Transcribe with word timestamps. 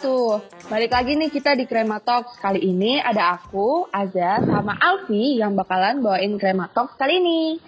wabarakatuh. 0.00 0.72
Balik 0.72 0.90
lagi 0.96 1.12
nih 1.16 1.30
kita 1.30 1.52
di 1.56 1.64
Krema 1.68 2.00
Talks. 2.00 2.40
Kali 2.40 2.60
ini 2.64 2.96
ada 2.96 3.36
aku, 3.36 3.84
Aza, 3.92 4.40
sama 4.40 4.72
Alfi 4.80 5.36
yang 5.36 5.52
bakalan 5.52 6.00
bawain 6.00 6.40
Krema 6.40 6.72
Talks 6.72 6.96
kali 6.96 7.20
ini. 7.20 7.60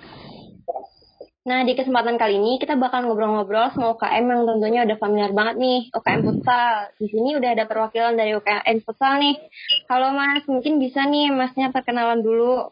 Nah, 1.42 1.66
di 1.66 1.74
kesempatan 1.74 2.16
kali 2.22 2.38
ini 2.38 2.56
kita 2.62 2.78
bakal 2.78 3.02
ngobrol-ngobrol 3.02 3.74
sama 3.74 3.98
UKM 3.98 4.24
yang 4.30 4.42
tentunya 4.46 4.80
udah 4.86 4.96
familiar 4.96 5.32
banget 5.34 5.58
nih, 5.58 5.80
UKM 5.90 6.20
Futsal. 6.22 6.94
Di 6.96 7.06
sini 7.10 7.34
udah 7.34 7.50
ada 7.52 7.64
perwakilan 7.66 8.14
dari 8.14 8.32
UKM 8.38 8.78
Futsal 8.86 9.18
nih. 9.18 9.36
Halo 9.90 10.14
Mas, 10.14 10.46
mungkin 10.46 10.78
bisa 10.78 11.02
nih 11.02 11.34
Masnya 11.34 11.74
perkenalan 11.74 12.22
dulu. 12.22 12.70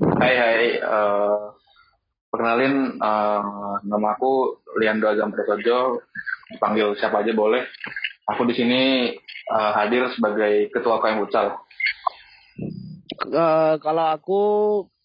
Hai 0.00 0.32
hai, 0.32 0.66
uh, 0.80 1.52
perkenalin 2.32 2.96
uh, 2.96 3.76
nama 3.84 4.16
aku 4.16 4.64
Liando 4.80 5.04
Agam 5.12 5.28
Prasojo, 5.28 6.00
panggil 6.56 6.96
siapa 6.96 7.20
aja 7.20 7.36
boleh. 7.36 7.68
Aku 8.30 8.46
di 8.46 8.54
sini 8.54 9.10
uh, 9.50 9.72
hadir 9.74 10.06
sebagai 10.14 10.70
ketua 10.70 11.02
UKM 11.02 11.26
Futsal. 11.26 11.46
Uh, 13.26 13.74
kalau 13.82 14.06
aku 14.06 14.42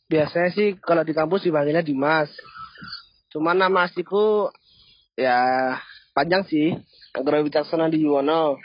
biasanya 0.06 0.54
sih 0.54 0.78
kalau 0.78 1.02
di 1.02 1.18
kampus 1.18 1.46
dipanggilnya 1.48 1.82
Dimas. 1.82 2.30
Cuman 3.34 3.58
nama 3.58 3.90
asliku 3.90 4.54
ya 5.18 5.74
panjang 6.14 6.46
sih. 6.46 6.78
Agra 7.16 7.42
Wicaksana 7.42 7.90
di 7.90 8.04
Yuwono. 8.04 8.60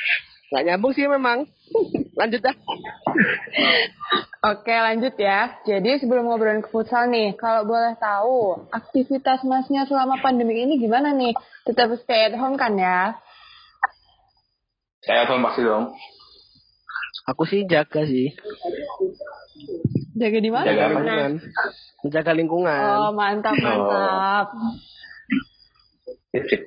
Nggak 0.50 0.64
nyambung 0.66 0.92
sih 0.92 1.06
memang. 1.06 1.46
Lanjut 2.18 2.42
dah. 2.42 2.56
Oke 4.40 4.72
lanjut 4.72 5.14
ya. 5.20 5.60
Jadi 5.68 6.00
sebelum 6.00 6.24
ngobrolin 6.24 6.64
ke 6.64 6.72
futsal 6.72 7.12
nih, 7.12 7.36
kalau 7.36 7.68
boleh 7.68 7.92
tahu 8.00 8.68
aktivitas 8.72 9.44
masnya 9.44 9.84
selama 9.84 10.16
pandemi 10.24 10.64
ini 10.64 10.80
gimana 10.80 11.12
nih? 11.12 11.36
Tetap 11.68 11.92
stay 12.00 12.28
at 12.28 12.36
home 12.40 12.56
kan 12.56 12.72
ya? 12.76 13.20
Saya 15.00 15.24
tuh 15.24 15.40
pasti 15.40 15.60
dong. 15.64 15.96
Aku 17.32 17.42
sih 17.48 17.64
jaga 17.64 18.04
sih. 18.04 18.36
Jaga 20.16 20.38
di 20.42 20.50
mana? 20.52 20.66
Jaga 20.68 20.86
lingkungan. 20.92 21.30
Menjaga 22.04 22.32
lingkungan. 22.36 22.84
Oh 23.00 23.12
mantap 23.16 23.54
mantap. 23.56 24.46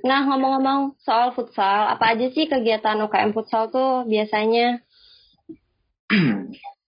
Nah, 0.04 0.28
ngomong-ngomong 0.28 1.00
soal 1.00 1.32
futsal, 1.32 1.88
apa 1.88 2.12
aja 2.12 2.28
sih 2.36 2.52
kegiatan 2.52 3.00
UKM 3.08 3.32
futsal 3.32 3.72
tuh 3.72 4.04
biasanya? 4.04 4.84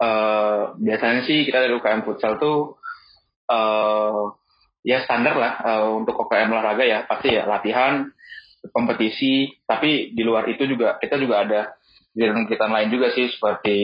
uh, 0.03 0.75
biasanya 0.85 1.23
sih 1.23 1.47
kita 1.47 1.63
dari 1.63 1.73
UKM 1.79 2.03
futsal 2.03 2.35
tuh 2.35 2.75
uh, 3.47 4.35
ya 4.83 5.01
standar 5.07 5.39
lah 5.39 5.53
uh, 5.63 5.87
untuk 6.03 6.19
UKM 6.19 6.51
olahraga 6.51 6.83
ya 6.83 6.99
pasti 7.07 7.33
ya 7.33 7.47
latihan 7.47 8.11
kompetisi 8.71 9.51
tapi 9.65 10.13
di 10.15 10.23
luar 10.23 10.47
itu 10.49 10.65
juga 10.65 10.97
kita 11.01 11.19
juga 11.19 11.45
ada 11.45 11.61
kegiatan-kegiatan 12.15 12.71
lain 12.71 12.89
juga 12.89 13.07
sih 13.11 13.27
seperti 13.27 13.79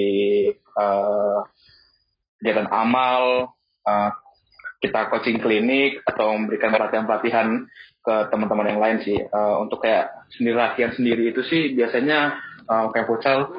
uh, 0.80 1.44
kegiatan 2.40 2.72
amal 2.72 3.54
uh, 3.84 4.10
kita 4.82 5.14
coaching 5.14 5.38
klinik 5.38 6.02
atau 6.10 6.34
memberikan 6.34 6.74
pelatihan-pelatihan 6.74 7.70
ke 8.02 8.16
teman-teman 8.34 8.72
yang 8.72 8.82
lain 8.82 8.98
sih 9.06 9.20
uh, 9.20 9.62
untuk 9.62 9.86
kayak 9.86 10.10
sendiri 10.34 10.58
latihan 10.58 10.92
sendiri 10.98 11.30
itu 11.30 11.46
sih 11.46 11.78
biasanya 11.78 12.40
uh, 12.66 12.90
kayak 12.90 13.06
futsal 13.06 13.52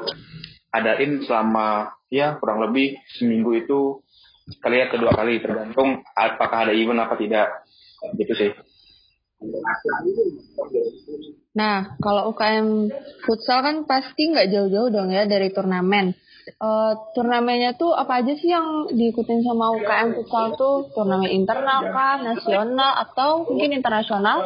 adain 0.75 1.23
selama 1.23 1.95
ya 2.11 2.41
kurang 2.43 2.65
lebih 2.65 2.99
seminggu 3.21 3.55
itu 3.55 4.03
kali 4.59 4.83
ya 4.83 4.91
kedua 4.91 5.15
kali 5.15 5.39
tergantung 5.39 6.03
apakah 6.17 6.67
ada 6.67 6.75
event 6.75 7.07
apa 7.07 7.15
tidak 7.15 7.63
gitu 8.19 8.35
sih. 8.35 8.51
Nah, 11.53 12.01
kalau 12.01 12.33
UKM 12.33 12.89
futsal 13.29 13.61
kan 13.61 13.77
pasti 13.85 14.33
nggak 14.33 14.49
jauh-jauh 14.49 14.89
dong 14.89 15.13
ya 15.13 15.29
dari 15.29 15.53
turnamen. 15.53 16.17
Uh, 16.59 16.99
turnamennya 17.15 17.79
tuh 17.79 17.95
apa 17.95 18.19
aja 18.19 18.35
sih 18.35 18.51
yang 18.51 18.91
diikutin 18.91 19.47
sama 19.47 19.71
UKM 19.79 20.17
futsal 20.17 20.57
tuh? 20.57 20.91
Turnamen 20.97 21.31
internal 21.31 21.93
kah, 21.93 22.19
nasional 22.25 22.99
atau 23.05 23.47
mungkin 23.47 23.77
internasional? 23.77 24.43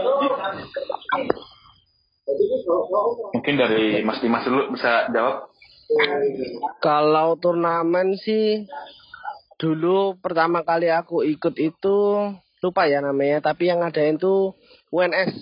Mungkin 3.33 3.55
dari 3.55 4.03
Mas 4.03 4.19
Dimas 4.19 4.45
dulu 4.45 4.75
bisa 4.75 5.07
jawab. 5.15 5.55
Kalau 6.83 7.39
turnamen 7.39 8.19
sih 8.19 8.67
dulu 9.57 10.19
pertama 10.19 10.67
kali 10.67 10.91
aku 10.91 11.23
ikut 11.23 11.55
itu 11.57 11.97
lupa 12.61 12.91
ya 12.91 12.99
namanya, 12.99 13.39
tapi 13.41 13.71
yang 13.71 13.81
ngadain 13.81 14.19
tuh 14.19 14.59
UNS. 14.91 15.33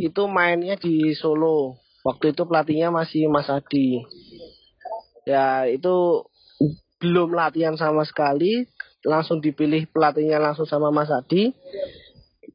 Itu 0.00 0.28
mainnya 0.28 0.78
di 0.78 1.12
Solo. 1.16 1.80
Waktu 2.02 2.34
itu 2.34 2.42
pelatihnya 2.42 2.90
masih 2.90 3.30
Mas 3.30 3.46
Adi. 3.46 4.02
Ya, 5.22 5.70
itu 5.70 6.26
belum 6.98 7.34
latihan 7.34 7.78
sama 7.78 8.02
sekali, 8.02 8.66
langsung 9.06 9.38
dipilih 9.38 9.86
pelatihnya 9.90 10.42
langsung 10.42 10.66
sama 10.66 10.90
Mas 10.90 11.10
Adi. 11.10 11.54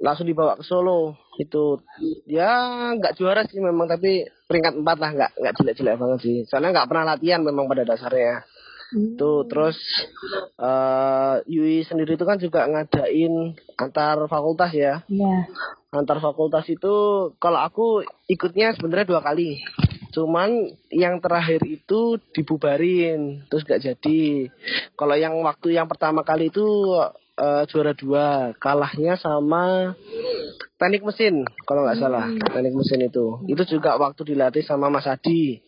Langsung 0.03 0.27
dibawa 0.27 0.59
ke 0.59 0.63
Solo. 0.67 1.15
Itu 1.37 1.85
ya 2.25 2.91
nggak 2.97 3.15
juara 3.15 3.45
sih 3.45 3.61
memang 3.61 3.85
tapi 3.85 4.25
peringkat 4.49 4.73
empat 4.81 4.97
lah 4.97 5.09
nggak 5.13 5.31
nggak 5.37 5.53
jelek-jelek 5.61 5.95
banget 5.95 6.19
sih. 6.25 6.37
Soalnya 6.49 6.81
nggak 6.81 6.89
pernah 6.89 7.05
latihan 7.15 7.41
memang 7.45 7.69
pada 7.69 7.85
dasarnya. 7.85 8.43
Hmm. 8.87 9.19
Tuh 9.19 9.43
terus 9.51 9.75
uh, 10.57 11.43
Yui 11.43 11.83
sendiri 11.83 12.15
itu 12.15 12.23
kan 12.23 12.39
juga 12.39 12.63
ngadain 12.65 13.53
antar 13.75 14.27
fakultas 14.31 14.71
ya. 14.71 15.03
Iya. 15.11 15.35
Antar 15.87 16.19
fakultas 16.19 16.67
itu 16.67 16.95
kalau 17.39 17.63
aku 17.63 18.03
ikutnya 18.27 18.75
sebenarnya 18.75 19.07
dua 19.07 19.21
kali. 19.23 19.63
Cuman 20.11 20.73
yang 20.91 21.21
terakhir 21.23 21.63
itu 21.63 22.19
dibubarin, 22.33 23.45
terus 23.47 23.63
gak 23.63 23.83
jadi. 23.83 24.51
Kalau 24.97 25.15
yang 25.15 25.37
waktu 25.45 25.77
yang 25.77 25.87
pertama 25.87 26.27
kali 26.27 26.49
itu 26.51 26.65
uh, 27.39 27.63
juara 27.69 27.93
dua, 27.95 28.51
kalahnya 28.57 29.15
sama 29.15 29.95
teknik 30.75 31.05
mesin 31.05 31.45
kalau 31.65 31.85
nggak 31.85 31.99
salah, 32.01 32.29
teknik 32.35 32.75
mesin 32.75 33.07
itu. 33.07 33.45
Itu 33.47 33.63
juga 33.77 33.95
waktu 33.95 34.35
dilatih 34.35 34.65
sama 34.65 34.91
Mas 34.91 35.07
Adi 35.07 35.61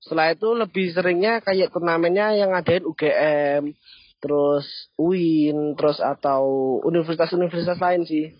setelah 0.00 0.34
itu 0.34 0.48
lebih 0.58 0.90
seringnya 0.90 1.38
kayak 1.38 1.70
turnamennya 1.70 2.34
yang 2.34 2.50
ngadain 2.50 2.82
UGM 2.82 3.76
terus 4.20 4.92
UIN 5.00 5.74
terus 5.74 5.98
atau 5.98 6.76
universitas-universitas 6.84 7.80
lain 7.80 8.04
sih. 8.04 8.36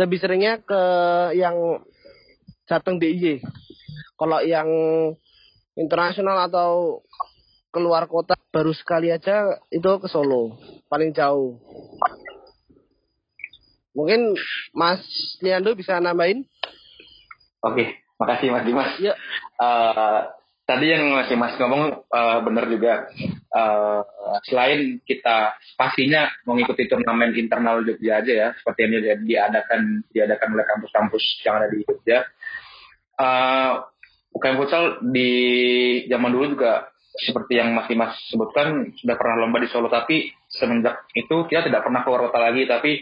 Lebih 0.00 0.18
seringnya 0.18 0.60
ke 0.64 0.82
yang 1.36 1.84
Jateng 2.68 3.00
DIY 3.00 3.40
kalau 4.18 4.42
yang 4.42 4.68
internasional 5.78 6.50
atau 6.50 7.00
keluar 7.70 8.10
kota 8.10 8.34
baru 8.50 8.74
sekali 8.74 9.14
aja 9.14 9.62
itu 9.70 9.90
ke 10.02 10.08
Solo 10.10 10.58
paling 10.90 11.14
jauh. 11.14 11.62
Mungkin 13.94 14.34
Mas 14.74 15.00
Liando 15.38 15.72
bisa 15.78 16.02
nambahin? 16.02 16.42
Oke 17.62 18.02
makasih 18.18 18.50
Mas 18.50 18.66
Dimas. 18.66 18.90
Ya. 18.98 19.14
Uh, 19.56 20.26
tadi 20.68 20.92
yang 20.92 21.16
masih 21.16 21.40
mas 21.40 21.56
ngomong 21.56 22.04
uh, 22.12 22.38
benar 22.44 22.68
juga. 22.68 23.08
Uh, 23.48 24.04
selain 24.44 25.00
kita 25.08 25.56
pastinya 25.80 26.28
mengikuti 26.44 26.84
turnamen 26.84 27.32
internal 27.32 27.80
Jogja 27.80 28.20
aja 28.20 28.32
ya 28.36 28.48
seperti 28.60 28.84
yang 28.84 29.24
diadakan 29.24 30.04
diadakan 30.12 30.48
oleh 30.52 30.66
kampus-kampus 30.68 31.24
yang 31.48 31.56
ada 31.56 31.72
di 31.72 31.80
Jogja. 31.88 32.28
Uh, 33.16 33.88
UKM 34.36 34.60
futsal 34.60 34.84
di 35.08 35.32
zaman 36.12 36.30
dulu 36.36 36.52
juga 36.52 36.92
seperti 37.18 37.58
yang 37.58 37.72
masih 37.72 37.96
mas 37.96 38.14
sebutkan 38.28 38.92
sudah 39.00 39.16
pernah 39.16 39.40
lomba 39.40 39.64
di 39.64 39.72
Solo. 39.72 39.88
Tapi 39.88 40.28
semenjak 40.52 41.08
itu 41.16 41.48
kita 41.48 41.64
tidak 41.64 41.88
pernah 41.88 42.04
keluar 42.04 42.28
kota 42.28 42.44
lagi. 42.44 42.68
Tapi 42.68 43.00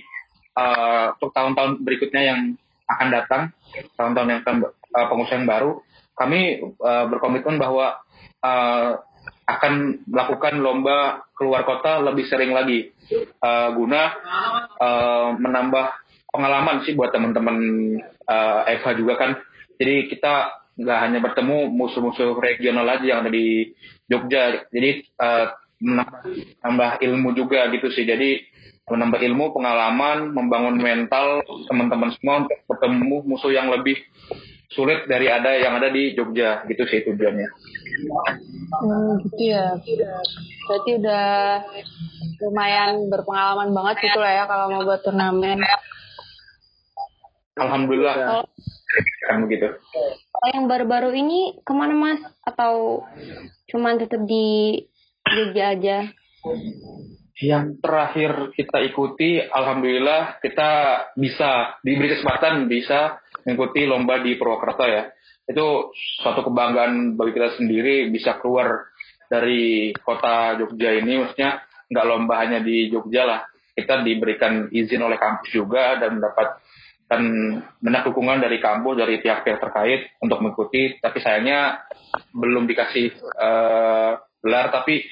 uh, 0.54 1.18
untuk 1.18 1.34
tahun-tahun 1.34 1.82
berikutnya 1.82 2.22
yang 2.22 2.40
akan 2.86 3.08
datang 3.10 3.42
tahun-tahun 3.98 4.28
yang 4.30 4.40
akan 4.46 4.56
uh, 4.70 5.06
pengusaha 5.10 5.42
yang 5.42 5.50
baru 5.50 5.82
kami 6.16 6.64
uh, 6.80 7.06
berkomitmen 7.12 7.60
bahwa 7.60 8.00
uh, 8.40 9.04
akan 9.46 10.02
melakukan 10.10 10.58
lomba 10.58 11.22
keluar 11.38 11.62
kota 11.62 12.02
lebih 12.02 12.26
sering 12.26 12.50
lagi 12.50 12.90
uh, 13.38 13.70
guna 13.76 14.02
uh, 14.80 15.28
menambah 15.38 15.86
pengalaman 16.32 16.82
sih 16.82 16.98
buat 16.98 17.14
teman-teman 17.14 17.56
uh, 18.26 18.60
Eva 18.66 18.90
juga 18.98 19.14
kan. 19.14 19.30
Jadi 19.78 20.10
kita 20.10 20.50
nggak 20.76 20.98
hanya 20.98 21.18
bertemu 21.22 21.72
musuh-musuh 21.72 22.36
regional 22.42 22.84
aja 22.90 23.04
yang 23.06 23.20
ada 23.24 23.32
di 23.32 23.70
Jogja. 24.10 24.66
Jadi 24.68 25.06
uh, 25.16 25.54
menambah 25.78 26.90
ilmu 27.06 27.32
juga 27.38 27.70
gitu 27.70 27.88
sih. 27.94 28.02
Jadi 28.02 28.42
menambah 28.86 29.18
ilmu, 29.18 29.50
pengalaman, 29.50 30.30
membangun 30.30 30.78
mental 30.78 31.42
teman-teman 31.66 32.14
semua 32.18 32.46
untuk 32.46 32.58
bertemu 32.70 33.16
musuh 33.26 33.50
yang 33.50 33.66
lebih 33.70 33.98
sulit 34.74 35.06
dari 35.06 35.30
ada 35.30 35.54
yang 35.54 35.78
ada 35.78 35.92
di 35.92 36.16
Jogja 36.16 36.66
gitu 36.66 36.82
sih 36.88 37.06
tujuannya. 37.06 37.48
Hmm, 38.82 39.22
gitu 39.22 39.42
ya. 39.54 39.78
Berarti 40.66 40.90
udah 40.98 41.26
lumayan 42.42 43.06
berpengalaman 43.06 43.70
banget 43.70 44.10
gitu 44.10 44.18
lah 44.18 44.32
ya 44.32 44.44
kalau 44.50 44.66
mau 44.72 44.82
buat 44.82 45.00
turnamen. 45.06 45.62
Alhamdulillah. 47.56 48.44
Kan 49.26 49.46
begitu. 49.46 49.76
Kalau 50.32 50.48
yang 50.52 50.66
baru-baru 50.68 51.10
ini 51.16 51.58
ke 51.62 51.72
mana 51.72 51.94
mas? 51.96 52.20
Atau 52.44 53.06
cuman 53.72 53.98
tetap 54.02 54.22
di 54.26 54.84
Jogja 55.26 55.74
aja? 55.74 55.98
Yang 57.36 57.84
terakhir 57.84 58.32
kita 58.56 58.80
ikuti, 58.88 59.44
alhamdulillah 59.44 60.40
kita 60.40 60.70
bisa 61.20 61.76
diberi 61.84 62.16
kesempatan 62.16 62.64
bisa 62.64 63.20
mengikuti 63.46 63.86
lomba 63.86 64.18
di 64.18 64.34
Purwokerto 64.34 64.84
ya. 64.84 65.06
Itu 65.46 65.94
suatu 65.94 66.42
kebanggaan 66.50 67.14
bagi 67.14 67.32
kita 67.38 67.54
sendiri 67.62 68.10
bisa 68.10 68.42
keluar 68.42 68.90
dari 69.30 69.94
kota 70.02 70.58
Jogja 70.58 70.98
ini, 70.98 71.22
maksudnya 71.22 71.62
nggak 71.86 72.06
lomba 72.06 72.34
hanya 72.42 72.58
di 72.58 72.90
Jogja 72.90 73.22
lah. 73.22 73.40
Kita 73.76 74.02
diberikan 74.02 74.66
izin 74.74 75.04
oleh 75.06 75.20
kampus 75.20 75.54
juga 75.54 76.00
dan 76.00 76.18
mendapat 76.18 76.58
dan 77.06 77.22
banyak 77.78 78.02
dukungan 78.10 78.42
dari 78.42 78.58
kampus 78.58 78.98
dari 78.98 79.22
pihak-pihak 79.22 79.62
terkait 79.62 80.10
untuk 80.18 80.42
mengikuti 80.42 80.98
tapi 80.98 81.22
sayangnya 81.22 81.86
belum 82.34 82.66
dikasih 82.66 83.14
uh, 83.38 84.18
gelar 84.42 84.74
tapi 84.74 85.06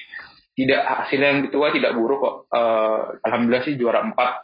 tidak 0.59 0.83
hasilnya 0.83 1.27
yang 1.31 1.41
tua 1.55 1.71
tidak 1.71 1.95
buruk 1.95 2.19
kok 2.19 2.35
uh, 2.51 3.15
alhamdulillah 3.23 3.63
sih 3.63 3.79
juara 3.79 4.03
empat 4.03 4.43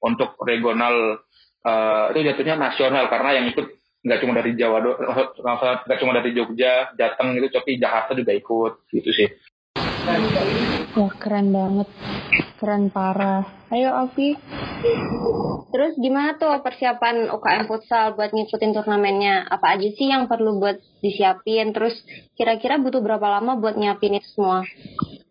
untuk 0.00 0.40
regional 0.40 1.20
uh, 1.66 2.14
itu 2.14 2.22
jatuhnya 2.22 2.54
nasional 2.54 3.10
karena 3.10 3.42
yang 3.42 3.46
ikut 3.50 3.66
nggak 4.06 4.20
cuma 4.22 4.38
dari 4.38 4.54
Jawa 4.54 4.78
nggak 5.84 5.98
cuma 5.98 6.12
dari 6.14 6.30
Jogja 6.30 6.94
Jateng 6.94 7.34
itu 7.34 7.50
tapi 7.50 7.82
Jakarta 7.82 8.14
juga 8.14 8.32
ikut 8.32 8.72
gitu 8.94 9.10
sih 9.10 9.28
Wah 10.96 11.12
keren 11.18 11.50
banget, 11.50 11.90
keren 12.62 12.94
parah. 12.94 13.42
Ayo 13.74 13.90
Alfi. 13.90 14.38
Terus 15.74 15.98
gimana 15.98 16.38
tuh 16.38 16.62
persiapan 16.62 17.26
UKM 17.34 17.66
futsal 17.66 18.14
buat 18.14 18.30
ngikutin 18.30 18.70
turnamennya? 18.70 19.50
Apa 19.50 19.74
aja 19.74 19.88
sih 19.90 20.06
yang 20.06 20.30
perlu 20.30 20.62
buat 20.62 20.78
disiapin? 21.02 21.74
Terus 21.74 21.98
kira-kira 22.38 22.78
butuh 22.78 23.02
berapa 23.02 23.26
lama 23.26 23.58
buat 23.58 23.74
nyiapin 23.74 24.22
itu 24.22 24.30
semua? 24.30 24.62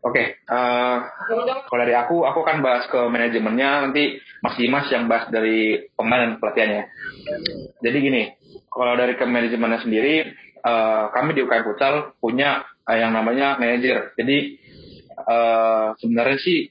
Oke, 0.05 0.21
okay, 0.21 0.27
uh, 0.53 1.01
eh, 1.01 1.65
kalau 1.65 1.81
dari 1.81 1.97
aku, 1.97 2.29
aku 2.29 2.45
akan 2.45 2.61
bahas 2.61 2.85
ke 2.85 2.99
manajemennya 3.09 3.89
nanti 3.89 4.21
Mas 4.45 4.53
Dimas 4.53 4.85
yang 4.93 5.09
bahas 5.09 5.25
dari 5.33 5.81
pemain 5.97 6.21
dan 6.21 6.37
pelatihannya. 6.37 6.83
Jadi 7.81 7.97
gini, 8.05 8.29
kalau 8.69 8.93
dari 8.93 9.17
ke 9.17 9.25
manajemennya 9.25 9.81
sendiri, 9.81 10.29
uh, 10.61 11.09
kami 11.09 11.33
di 11.33 11.41
UKM 11.41 11.65
Futsal 11.65 12.13
punya 12.21 12.69
uh, 12.85 12.93
yang 12.93 13.17
namanya 13.17 13.57
manajer. 13.57 14.13
Jadi 14.13 14.61
uh, 15.25 15.97
sebenarnya 15.97 16.37
sih 16.37 16.69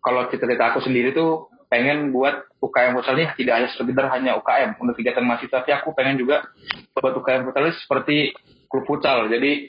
kalau 0.00 0.32
cita-cita 0.32 0.72
aku 0.72 0.80
sendiri 0.80 1.12
tuh 1.12 1.52
pengen 1.68 2.16
buat 2.16 2.48
UKM 2.64 2.98
futsal 2.98 3.14
ini 3.14 3.30
tidak 3.38 3.54
hanya 3.60 3.68
sekedar 3.76 4.06
hanya 4.10 4.40
UKM 4.40 4.80
untuk 4.82 4.96
kegiatan 4.96 5.22
mahasiswa, 5.22 5.62
tapi 5.62 5.70
aku 5.76 5.92
pengen 5.92 6.16
juga 6.16 6.48
buat 6.96 7.12
UKM 7.12 7.44
futsal 7.44 7.70
seperti 7.76 8.34
klub 8.70 8.86
futsal. 8.86 9.26
Jadi 9.26 9.66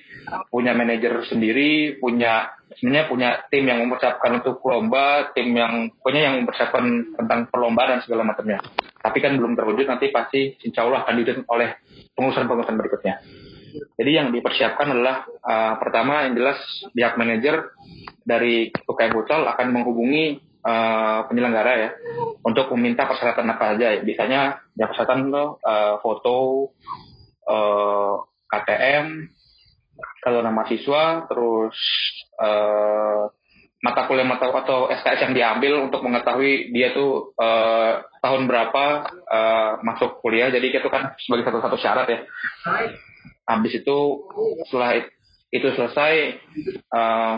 punya 0.53 0.77
manajer 0.77 1.25
sendiri, 1.25 1.97
punya 1.97 2.53
sebenarnya 2.77 3.05
punya 3.09 3.29
tim 3.49 3.65
yang 3.65 3.81
mempersiapkan 3.83 4.31
untuk 4.39 4.61
lomba, 4.63 5.33
tim 5.33 5.51
yang 5.51 5.89
punya 5.99 6.29
yang 6.29 6.45
mempersiapkan 6.45 7.17
tentang 7.17 7.49
perlombaan 7.49 7.97
dan 7.97 8.01
segala 8.05 8.23
macamnya. 8.23 8.61
Tapi 9.01 9.17
kan 9.17 9.33
belum 9.35 9.57
terwujud 9.57 9.89
nanti 9.89 10.13
pasti 10.13 10.55
insya 10.61 10.85
Allah 10.85 11.03
akan 11.03 11.13
diwujud 11.17 11.37
oleh 11.49 11.81
pengurusan-pengurusan 12.13 12.77
berikutnya. 12.77 13.15
Jadi 13.71 14.11
yang 14.11 14.29
dipersiapkan 14.35 14.87
adalah 14.91 15.23
uh, 15.41 15.73
pertama 15.79 16.27
yang 16.27 16.35
jelas 16.35 16.59
pihak 16.91 17.15
manajer 17.15 17.71
dari 18.21 18.69
UKM 18.69 19.11
Futsal 19.15 19.47
akan 19.47 19.67
menghubungi 19.71 20.39
uh, 20.63 21.25
penyelenggara 21.27 21.73
ya 21.79 21.89
untuk 22.43 22.67
meminta 22.75 23.07
persyaratan 23.07 23.47
apa 23.47 23.73
saja. 23.73 23.95
Ya. 23.95 24.01
Biasanya 24.03 24.41
ya 24.75 24.85
persyaratan 24.91 25.19
uh, 25.33 25.95
foto, 26.03 26.37
uh, 27.47 28.15
KTM, 28.51 29.31
kalau 30.21 30.43
nama 30.43 30.67
siswa, 30.67 31.25
terus 31.31 31.77
uh, 32.37 33.31
mata 33.81 34.05
kuliah 34.05 34.27
mata 34.27 34.53
atau 34.53 34.93
SKS 34.93 35.25
yang 35.25 35.33
diambil 35.33 35.89
untuk 35.89 36.05
mengetahui 36.05 36.69
dia 36.69 36.93
tuh 36.93 37.33
uh, 37.33 38.05
tahun 38.21 38.45
berapa 38.45 38.83
uh, 39.25 39.71
masuk 39.81 40.21
kuliah. 40.21 40.53
Jadi 40.53 40.69
itu 40.69 40.89
kan 40.91 41.17
sebagai 41.17 41.49
satu-satu 41.49 41.77
syarat 41.81 42.07
ya. 42.11 42.19
Habis 43.49 43.81
itu 43.81 43.97
setelah 44.69 45.01
itu 45.51 45.67
selesai 45.73 46.13
uh, 46.93 47.35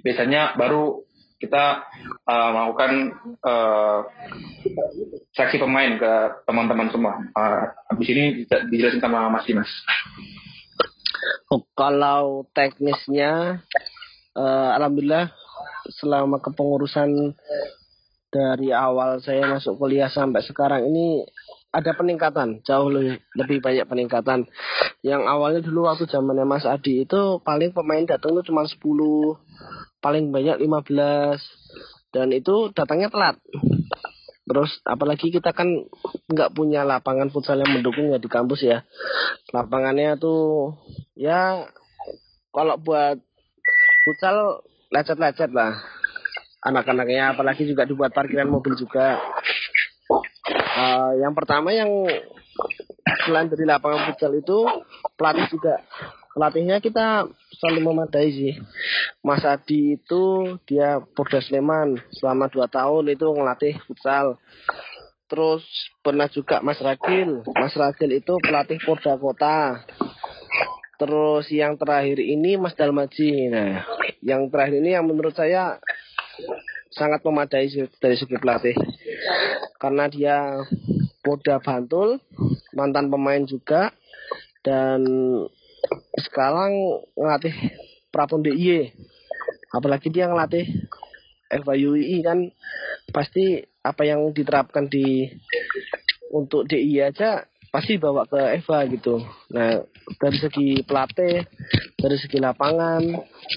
biasanya 0.00 0.56
baru 0.56 1.04
kita 1.36 1.84
uh, 2.24 2.48
melakukan 2.52 2.92
uh, 3.44 4.00
seleksi 5.36 5.60
pemain 5.60 6.00
ke 6.00 6.12
teman-teman 6.48 6.88
semua. 6.88 7.20
Uh, 7.36 7.72
habis 7.92 8.08
ini 8.08 8.24
dijelasin 8.72 9.04
sama 9.04 9.28
Mas 9.28 9.44
Dimas. 9.44 9.68
Oh, 11.52 11.62
kalau 11.76 12.48
teknisnya, 12.56 13.60
uh, 14.34 14.70
alhamdulillah 14.74 15.30
selama 16.02 16.42
kepengurusan 16.42 17.36
dari 18.32 18.74
awal 18.74 19.22
saya 19.22 19.46
masuk 19.46 19.78
kuliah 19.78 20.10
sampai 20.10 20.42
sekarang 20.42 20.90
ini 20.90 21.24
ada 21.76 21.92
peningkatan, 21.92 22.64
jauh 22.64 22.88
lebih, 22.88 23.20
lebih 23.36 23.58
banyak 23.60 23.84
peningkatan. 23.84 24.48
Yang 25.04 25.22
awalnya 25.28 25.60
dulu 25.60 25.84
waktu 25.84 26.08
zamannya 26.08 26.48
Mas 26.48 26.64
Adi 26.64 27.04
itu 27.04 27.38
paling 27.44 27.76
pemain 27.76 28.00
datang 28.08 28.32
itu 28.32 28.48
cuma 28.48 28.64
10, 28.64 28.80
paling 30.06 30.30
banyak 30.30 30.62
15 30.62 32.14
dan 32.14 32.30
itu 32.30 32.70
datangnya 32.70 33.10
telat. 33.10 33.42
Terus 34.46 34.78
apalagi 34.86 35.34
kita 35.34 35.50
kan 35.50 35.66
nggak 36.30 36.54
punya 36.54 36.86
lapangan 36.86 37.26
futsal 37.34 37.58
yang 37.58 37.74
mendukung 37.74 38.14
ya 38.14 38.22
di 38.22 38.30
kampus 38.30 38.62
ya. 38.62 38.86
Lapangannya 39.50 40.14
tuh 40.14 40.78
ya 41.18 41.66
kalau 42.54 42.78
buat 42.78 43.18
futsal 44.06 44.62
lecet-lecet 44.94 45.50
lah. 45.50 45.74
Anak-anaknya 46.62 47.34
apalagi 47.34 47.66
juga 47.66 47.82
dibuat 47.82 48.14
parkiran 48.14 48.46
mobil 48.46 48.78
juga. 48.78 49.18
Uh, 50.78 51.18
yang 51.18 51.34
pertama 51.34 51.74
yang 51.74 51.90
selain 53.26 53.50
dari 53.50 53.66
lapangan 53.66 54.06
futsal 54.06 54.30
itu 54.38 54.62
pelatih 55.18 55.50
juga. 55.50 55.82
Pelatihnya 56.30 56.78
kita 56.78 57.26
selalu 57.58 57.80
memadai 57.82 58.30
sih 58.30 58.54
Mas 59.26 59.42
Adi 59.42 59.98
itu 59.98 60.54
dia 60.70 61.02
Porda 61.02 61.42
Sleman 61.42 61.98
selama 62.14 62.46
dua 62.46 62.70
tahun 62.70 63.10
itu 63.10 63.26
ngelatih 63.26 63.74
futsal. 63.82 64.38
Terus 65.26 65.66
pernah 65.98 66.30
juga 66.30 66.62
Mas 66.62 66.78
Ragil. 66.78 67.42
Mas 67.58 67.74
Ragil 67.74 68.22
itu 68.22 68.38
pelatih 68.38 68.78
Porda 68.86 69.18
Kota. 69.18 69.82
Terus 71.02 71.50
yang 71.50 71.74
terakhir 71.74 72.22
ini 72.22 72.54
Mas 72.54 72.78
Dalmaji. 72.78 73.50
Nah 73.50 73.82
yang 74.22 74.46
terakhir 74.46 74.78
ini 74.78 74.94
yang 74.94 75.02
menurut 75.10 75.34
saya 75.34 75.82
sangat 76.94 77.18
memadai 77.26 77.66
dari 77.98 78.14
segi 78.14 78.38
pelatih. 78.38 78.78
Karena 79.82 80.06
dia 80.06 80.54
muda 81.26 81.58
Bantul 81.58 82.22
mantan 82.78 83.10
pemain 83.10 83.42
juga 83.42 83.90
dan 84.62 85.02
sekarang 86.14 87.02
ngelatih 87.18 87.74
Prapon 88.14 88.46
DIY 88.46 88.94
apalagi 89.76 90.08
dia 90.08 90.26
ngelatih 90.26 90.64
FYUI 91.52 92.24
kan 92.24 92.48
pasti 93.12 93.62
apa 93.86 94.02
yang 94.02 94.34
diterapkan 94.34 94.90
di 94.90 95.30
untuk 96.34 96.66
DI 96.66 96.98
aja 97.06 97.46
pasti 97.70 98.00
bawa 98.00 98.24
ke 98.24 98.40
Eva 98.56 98.88
gitu. 98.88 99.20
Nah 99.52 99.84
dari 100.16 100.38
segi 100.40 100.80
pelatih, 100.80 101.44
dari 101.92 102.16
segi 102.16 102.40
lapangan, 102.40 103.02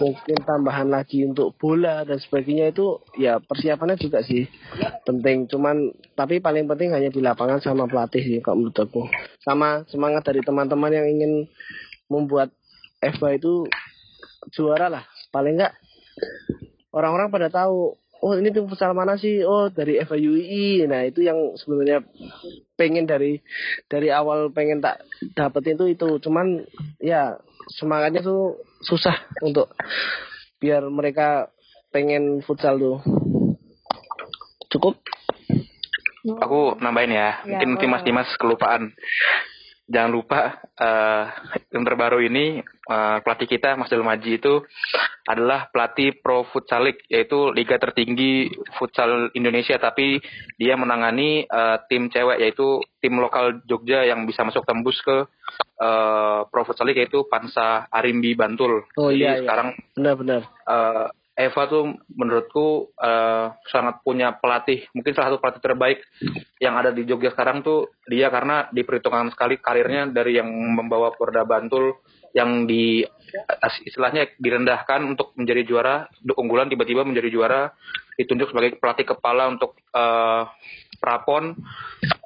mungkin 0.01 0.37
tambahan 0.43 0.91
lagi 0.91 1.23
untuk 1.23 1.55
bola 1.55 2.03
dan 2.03 2.19
sebagainya 2.19 2.75
itu 2.75 2.99
ya 3.15 3.39
persiapannya 3.39 3.95
juga 3.95 4.19
sih 4.25 4.43
penting. 5.07 5.47
Cuman 5.47 5.93
tapi 6.19 6.43
paling 6.43 6.67
penting 6.67 6.91
hanya 6.91 7.09
di 7.09 7.23
lapangan 7.23 7.63
sama 7.63 7.87
pelatih 7.87 8.19
sih 8.19 8.39
kalau 8.43 8.67
menurut 8.67 8.77
aku. 8.77 9.07
Sama 9.39 9.87
semangat 9.87 10.27
dari 10.27 10.43
teman-teman 10.43 10.91
yang 10.91 11.07
ingin 11.07 11.47
membuat 12.11 12.51
Eva 12.99 13.27
itu 13.31 13.65
juara 14.51 14.91
lah. 14.91 15.07
Paling 15.31 15.55
enggak 15.55 15.73
orang-orang 16.93 17.29
pada 17.29 17.47
tahu 17.51 17.95
oh 18.19 18.33
ini 18.35 18.51
tim 18.51 18.67
futsal 18.67 18.91
mana 18.91 19.15
sih? 19.15 19.43
Oh 19.47 19.71
dari 19.71 19.99
FIUI 20.03 20.85
nah 20.87 21.07
itu 21.07 21.23
yang 21.23 21.55
sebenarnya 21.55 22.03
pengen 22.75 23.07
dari 23.07 23.39
dari 23.87 24.11
awal 24.11 24.51
pengen 24.51 24.83
tak 24.83 25.03
dapetin 25.35 25.79
itu 25.79 25.95
itu. 25.95 26.09
Cuman 26.19 26.63
ya 26.99 27.39
semangatnya 27.79 28.23
tuh 28.23 28.59
susah 28.83 29.15
untuk 29.43 29.71
biar 30.59 30.87
mereka 30.91 31.51
pengen 31.89 32.43
futsal 32.43 32.75
tuh. 32.77 32.97
Cukup? 34.69 35.01
Aku 36.43 36.77
nambahin 36.77 37.15
ya, 37.15 37.41
ya 37.47 37.63
mungkin 37.63 37.67
mungkin 37.73 37.89
Mas 37.89 38.03
Dimas 38.05 38.29
kelupaan. 38.37 38.91
Jangan 39.89 40.11
lupa 40.13 40.61
uh, 40.77 41.25
yang 41.69 41.85
terbaru 41.85 42.25
ini 42.25 42.65
uh, 42.89 43.21
pelatih 43.21 43.45
kita 43.45 43.77
Mas 43.77 43.93
Delmaji 43.93 44.41
itu 44.41 44.65
adalah 45.29 45.69
pelatih 45.69 46.17
Pro 46.17 46.41
Futsal 46.49 46.89
League 46.89 47.05
yaitu 47.05 47.53
liga 47.53 47.77
tertinggi 47.77 48.49
futsal 48.81 49.29
Indonesia 49.37 49.77
tapi 49.77 50.17
dia 50.57 50.73
menangani 50.73 51.45
uh, 51.45 51.77
tim 51.85 52.09
cewek 52.09 52.41
yaitu 52.41 52.81
tim 52.97 53.21
lokal 53.21 53.61
Jogja 53.69 54.01
yang 54.09 54.25
bisa 54.25 54.41
masuk 54.41 54.65
tembus 54.65 54.97
ke 55.05 55.29
uh, 55.77 56.39
Pro 56.49 56.65
Futsal 56.65 56.89
League 56.89 57.05
yaitu 57.05 57.21
Pansa 57.29 57.85
Arimbi 57.93 58.33
Bantul. 58.33 58.89
Oh 58.97 59.13
iya, 59.13 59.37
iya. 59.37 59.45
sekarang 59.45 59.77
benar-benar 59.93 60.49
uh, 60.65 61.13
Eva 61.39 61.71
tuh 61.71 61.95
menurutku 62.11 62.91
uh, 62.99 63.55
sangat 63.71 64.03
punya 64.03 64.35
pelatih, 64.35 64.83
mungkin 64.91 65.15
salah 65.15 65.31
satu 65.31 65.39
pelatih 65.39 65.63
terbaik 65.63 65.99
yang 66.59 66.75
ada 66.75 66.91
di 66.91 67.07
Jogja 67.07 67.31
sekarang 67.31 67.63
tuh 67.63 67.95
dia 68.11 68.27
karena 68.27 68.67
diperhitungkan 68.75 69.31
sekali 69.31 69.55
karirnya 69.55 70.11
dari 70.11 70.35
yang 70.35 70.51
membawa 70.51 71.15
Porda 71.15 71.47
Bantul 71.47 71.95
yang 72.35 72.67
di 72.67 73.07
istilahnya 73.87 74.35
direndahkan 74.35 74.99
untuk 75.07 75.31
menjadi 75.39 75.63
juara, 75.63 75.95
unggulan 76.35 76.67
tiba-tiba 76.67 77.07
menjadi 77.07 77.31
juara, 77.31 77.71
ditunjuk 78.19 78.51
sebagai 78.51 78.75
pelatih 78.75 79.07
kepala 79.07 79.47
untuk 79.47 79.79
uh, 79.95 80.43
Prapon, 80.99 81.55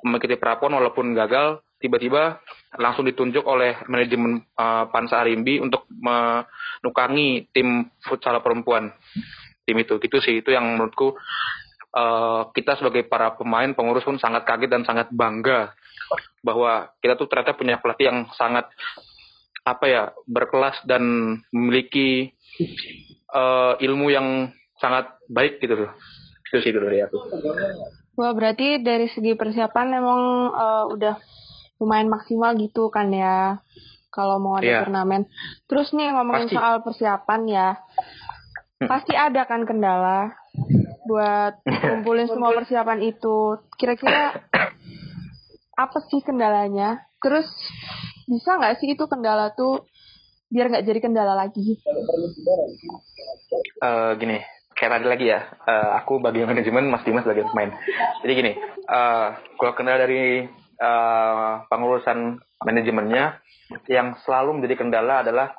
mengikuti 0.03 0.35
Prapon 0.35 0.73
walaupun 0.73 1.13
gagal, 1.13 1.61
tiba-tiba 1.83 2.39
langsung 2.79 3.03
ditunjuk 3.03 3.43
oleh 3.43 3.75
manajemen 3.91 4.39
uh, 4.55 4.87
Pansa 4.87 5.19
Arimbi 5.19 5.59
untuk 5.59 5.83
menukangi 5.91 7.51
tim 7.51 7.91
futsal 8.07 8.39
perempuan 8.39 8.95
tim 9.67 9.77
itu 9.79 9.99
gitu 9.99 10.17
sih 10.23 10.39
itu 10.39 10.55
yang 10.55 10.63
menurutku 10.63 11.15
uh, 11.91 12.47
kita 12.55 12.79
sebagai 12.79 13.03
para 13.07 13.35
pemain 13.35 13.67
pengurus 13.75 14.07
pun 14.07 14.15
sangat 14.15 14.47
kaget 14.47 14.71
dan 14.71 14.83
sangat 14.87 15.11
bangga 15.11 15.75
bahwa 16.39 16.91
kita 17.03 17.19
tuh 17.19 17.27
ternyata 17.27 17.55
punya 17.55 17.79
pelatih 17.79 18.07
yang 18.11 18.19
sangat 18.35 18.67
apa 19.63 19.85
ya 19.87 20.03
berkelas 20.27 20.83
dan 20.87 21.03
memiliki 21.51 22.31
uh, 23.31 23.75
ilmu 23.79 24.11
yang 24.11 24.51
sangat 24.79 25.15
baik 25.31 25.59
gitu 25.63 25.87
loh 25.87 25.91
itu 26.53 26.69
sih 26.69 26.71
dulu 26.75 26.85
dari 26.85 27.01
aku. 27.01 27.17
Wah 28.13 28.31
berarti 28.37 28.77
dari 28.81 29.09
segi 29.09 29.33
persiapan 29.33 29.87
memang 29.89 30.21
uh, 30.53 30.85
udah 30.93 31.15
lumayan 31.81 32.07
maksimal 32.13 32.53
gitu 32.55 32.93
kan 32.93 33.09
ya 33.09 33.57
kalau 34.13 34.37
mau 34.37 34.61
ada 34.61 34.69
yeah. 34.69 34.81
turnamen. 34.85 35.25
Terus 35.65 35.89
nih 35.97 36.13
ngomongin 36.13 36.47
pasti. 36.47 36.55
soal 36.55 36.75
persiapan 36.85 37.41
ya, 37.49 37.67
hmm. 37.73 38.85
pasti 38.85 39.13
ada 39.17 39.41
kan 39.49 39.65
kendala 39.65 40.37
buat 41.09 41.65
kumpulin 41.89 42.29
semua 42.29 42.53
persiapan 42.53 43.01
itu. 43.01 43.57
Kira-kira 43.81 44.37
apa 45.73 45.97
sih 46.05 46.21
kendalanya? 46.21 47.01
Terus 47.17 47.49
bisa 48.29 48.61
nggak 48.61 48.77
sih 48.77 48.93
itu 48.93 49.09
kendala 49.09 49.49
tuh 49.57 49.89
biar 50.53 50.69
nggak 50.69 50.85
jadi 50.85 50.99
kendala 51.01 51.33
lagi? 51.33 51.81
Uh, 53.81 54.13
gini, 54.21 54.37
kayak 54.83 54.99
tadi 54.99 55.07
lagi 55.07 55.25
ya, 55.31 55.39
uh, 55.63 55.95
aku 56.03 56.19
bagian 56.19 56.51
manajemen, 56.51 56.91
Mas 56.91 57.07
Dimas 57.07 57.23
bagian 57.23 57.47
pemain. 57.47 57.71
Jadi 58.19 58.31
gini, 58.35 58.51
uh, 58.91 59.31
kalau 59.55 59.71
kendala 59.79 60.03
dari 60.03 60.43
uh, 60.75 61.63
pengurusan 61.71 62.43
manajemennya 62.67 63.39
yang 63.87 64.19
selalu 64.27 64.59
menjadi 64.59 64.83
kendala 64.83 65.23
adalah 65.23 65.55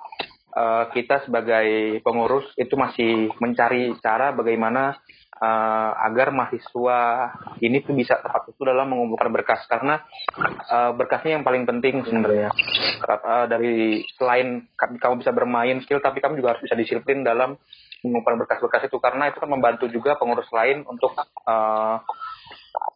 uh, 0.52 0.92
kita 0.92 1.24
sebagai 1.24 2.04
pengurus 2.04 2.52
itu 2.60 2.76
masih 2.76 3.32
mencari 3.40 3.96
cara 4.04 4.36
bagaimana 4.36 5.00
uh, 5.40 5.90
agar 6.04 6.28
mahasiswa 6.28 7.32
ini 7.64 7.80
tuh 7.80 7.96
bisa 7.96 8.20
tepat 8.20 8.52
waktu 8.52 8.60
dalam 8.60 8.92
mengumpulkan 8.92 9.32
berkas. 9.32 9.64
Karena 9.72 10.04
uh, 10.68 10.92
berkasnya 10.92 11.40
yang 11.40 11.48
paling 11.48 11.64
penting 11.64 12.04
sebenarnya. 12.04 12.52
Uh, 13.08 13.48
dari 13.48 14.04
selain 14.20 14.68
kamu 14.76 15.24
bisa 15.24 15.32
bermain 15.32 15.80
skill 15.80 16.04
tapi 16.04 16.20
kamu 16.20 16.44
juga 16.44 16.52
harus 16.52 16.68
bisa 16.68 16.76
disiplin 16.76 17.24
dalam 17.24 17.56
mengumpulkan 18.04 18.44
berkas-berkas 18.44 18.86
itu 18.86 19.00
karena 19.00 19.32
itu 19.32 19.40
kan 19.40 19.48
membantu 19.48 19.88
juga 19.88 20.20
pengurus 20.20 20.48
lain 20.52 20.84
untuk 20.84 21.16
uh, 21.48 21.96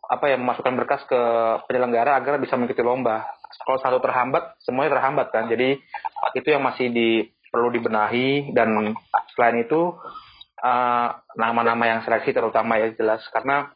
apa 0.09 0.25
ya 0.29 0.37
memasukkan 0.37 0.75
berkas 0.77 1.03
ke 1.09 1.21
penyelenggara 1.69 2.21
agar 2.21 2.37
bisa 2.37 2.57
mengikuti 2.61 2.85
lomba. 2.85 3.25
Kalau 3.65 3.81
satu 3.81 3.99
terhambat, 4.05 4.61
semuanya 4.61 5.01
terhambat 5.01 5.33
kan. 5.33 5.49
Jadi 5.49 5.81
itu 6.37 6.49
yang 6.49 6.65
masih 6.65 6.93
di 6.93 7.09
perlu 7.49 7.73
dibenahi 7.73 8.53
dan 8.53 8.93
selain 9.33 9.65
itu 9.65 9.97
uh, 10.61 11.09
nama-nama 11.37 11.85
yang 11.89 12.01
seleksi 12.05 12.37
terutama 12.37 12.77
ya 12.77 12.93
jelas 12.93 13.25
karena 13.33 13.73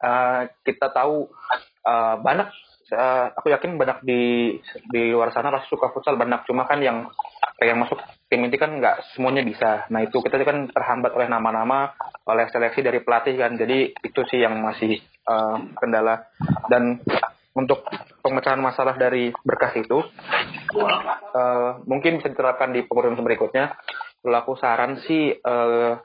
uh, 0.00 0.48
kita 0.64 0.88
tahu 0.88 1.28
uh, 1.84 2.14
banyak 2.20 2.48
uh, 2.94 3.26
aku 3.36 3.52
yakin 3.52 3.76
banyak 3.76 3.98
di 4.04 4.22
di 4.90 5.02
luar 5.12 5.34
sana 5.34 5.52
pasti 5.52 5.68
suka 5.70 5.92
futsal 5.92 6.16
banyak 6.16 6.44
cuma 6.48 6.64
kan 6.64 6.80
yang 6.80 7.08
pengen 7.60 7.84
masuk 7.84 8.00
tim 8.32 8.40
inti 8.40 8.56
kan 8.56 8.72
nggak 8.72 9.12
semuanya 9.12 9.44
bisa. 9.44 9.84
Nah 9.92 10.00
itu 10.00 10.16
kita 10.24 10.40
kan 10.40 10.72
terhambat 10.72 11.12
oleh 11.12 11.28
nama-nama, 11.28 11.92
oleh 12.24 12.48
seleksi 12.48 12.80
dari 12.80 13.04
pelatih 13.04 13.36
kan. 13.36 13.52
Jadi 13.60 13.92
itu 14.00 14.20
sih 14.32 14.40
yang 14.40 14.56
masih 14.64 14.96
uh, 15.28 15.60
kendala. 15.76 16.24
Dan 16.72 17.04
untuk 17.52 17.84
pemecahan 18.24 18.56
masalah 18.56 18.96
dari 18.96 19.28
berkas 19.44 19.76
itu 19.76 20.00
uh, 21.36 21.70
mungkin 21.84 22.16
bisa 22.24 22.32
diterapkan 22.32 22.72
di 22.72 22.80
pengurusan 22.88 23.20
berikutnya. 23.20 23.76
Kalau 24.24 24.36
aku 24.40 24.56
saran 24.56 24.96
sih 25.04 25.36
uh, 25.36 26.00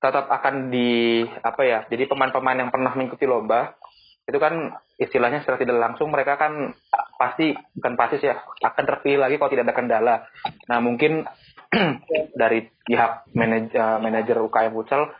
tetap 0.00 0.32
akan 0.32 0.72
di 0.72 1.20
apa 1.44 1.62
ya? 1.68 1.84
Jadi 1.84 2.08
pemain-pemain 2.08 2.64
yang 2.64 2.72
pernah 2.72 2.96
mengikuti 2.96 3.28
lomba 3.28 3.76
itu 4.24 4.38
kan 4.40 4.72
istilahnya 5.02 5.42
secara 5.42 5.58
tidak 5.58 5.78
langsung 5.82 6.14
mereka 6.14 6.38
kan 6.38 6.70
pasti 7.18 7.52
bukan 7.74 7.94
pasti 7.98 8.22
ya 8.22 8.38
akan 8.38 8.84
terpilih 8.86 9.26
lagi 9.26 9.36
kalau 9.36 9.50
tidak 9.50 9.66
ada 9.66 9.76
kendala. 9.76 10.16
Nah 10.70 10.78
mungkin 10.78 11.26
dari 12.40 12.68
pihak 12.86 13.34
manajer, 13.34 13.74
eh, 13.74 13.98
manajer 13.98 14.36
UKM 14.38 14.72
Futsal 14.72 15.10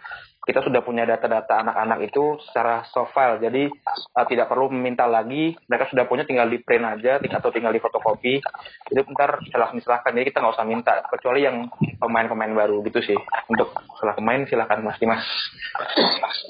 kita 0.42 0.58
sudah 0.58 0.82
punya 0.82 1.06
data-data 1.06 1.62
anak-anak 1.62 2.10
itu 2.10 2.34
secara 2.50 2.82
soft 2.90 3.14
file, 3.14 3.38
jadi 3.38 3.70
uh, 4.18 4.26
tidak 4.26 4.50
perlu 4.50 4.74
meminta 4.74 5.06
lagi. 5.06 5.54
Mereka 5.70 5.94
sudah 5.94 6.10
punya, 6.10 6.26
tinggal 6.26 6.50
di 6.50 6.58
print 6.58 6.82
aja, 6.82 7.22
atau 7.22 7.54
tinggal 7.54 7.70
di 7.70 7.78
fotokopi. 7.78 8.42
Jadi 8.90 9.00
ntar 9.14 9.38
silahkan 9.46 9.78
silahkan, 9.78 10.10
jadi 10.10 10.26
kita 10.34 10.42
nggak 10.42 10.54
usah 10.58 10.66
minta, 10.66 10.94
kecuali 11.06 11.46
yang 11.46 11.70
pemain-pemain 12.02 12.50
baru 12.58 12.82
gitu 12.90 12.98
sih. 13.06 13.18
Untuk 13.46 13.70
setelah 13.94 14.18
pemain 14.18 14.42
silahkan 14.50 14.82
Mas 14.82 14.98
Dimas. 14.98 15.22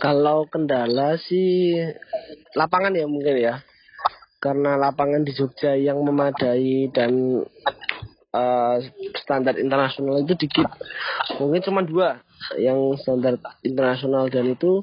Kalau 0.00 0.49
kendala 0.49 1.20
sih 1.20 1.76
lapangan 2.56 2.96
ya 2.96 3.04
mungkin 3.04 3.37
ya, 3.37 3.61
karena 4.40 4.80
lapangan 4.80 5.20
di 5.20 5.37
Jogja 5.37 5.76
yang 5.76 6.00
memadai 6.00 6.88
dan 6.96 7.44
uh, 8.32 8.76
standar 9.20 9.61
internasional 9.61 10.20
itu 10.25 10.34
dikit 10.34 10.68
mungkin 11.38 11.62
cuma 11.62 11.80
dua 11.84 12.20
yang 12.58 12.94
standar 12.99 13.38
internasional 13.62 14.28
dan 14.28 14.50
itu 14.52 14.82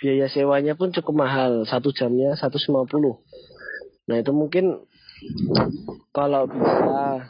biaya 0.00 0.26
sewanya 0.30 0.74
pun 0.74 0.90
cukup 0.92 1.14
mahal. 1.26 1.64
Satu 1.68 1.92
jamnya 1.92 2.34
150 2.38 2.72
nah 4.06 4.22
itu 4.22 4.30
mungkin 4.30 4.86
kalau 6.14 6.46
bisa 6.46 7.26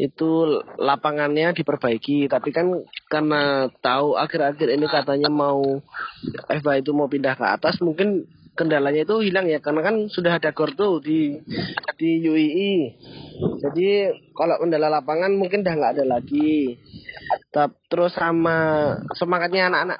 itu 0.00 0.62
lapangannya 0.80 1.52
diperbaiki. 1.52 2.26
Tapi 2.26 2.50
kan 2.50 2.72
karena 3.06 3.68
tahu 3.84 4.16
akhir-akhir 4.16 4.68
ini 4.72 4.86
katanya 4.88 5.28
mau 5.28 5.60
FIBA 6.48 6.80
itu 6.80 6.90
mau 6.96 7.06
pindah 7.06 7.36
ke 7.36 7.44
atas 7.44 7.78
mungkin 7.84 8.24
kendalanya 8.52 9.08
itu 9.08 9.24
hilang 9.24 9.48
ya 9.48 9.58
karena 9.64 9.80
kan 9.80 9.96
sudah 10.12 10.36
ada 10.36 10.52
gordo 10.52 11.00
di 11.00 11.40
di 11.96 12.10
UII 12.24 12.74
jadi 13.62 14.10
kalau 14.34 14.58
kendala 14.58 14.90
lapangan 14.90 15.32
mungkin 15.34 15.62
udah 15.62 15.74
nggak 15.74 15.92
ada 15.98 16.04
lagi. 16.18 16.78
Terus 17.88 18.12
sama 18.16 18.56
semangatnya 19.14 19.70
anak-anak 19.70 19.98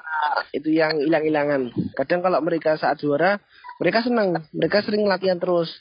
itu 0.51 0.69
yang 0.73 0.99
hilang-hilangan. 0.99 1.71
Kadang 1.95 2.21
kalau 2.21 2.39
mereka 2.43 2.75
saat 2.75 2.99
juara 2.99 3.39
mereka 3.81 4.05
senang. 4.05 4.45
Mereka 4.53 4.85
sering 4.85 5.07
latihan 5.09 5.39
terus 5.41 5.71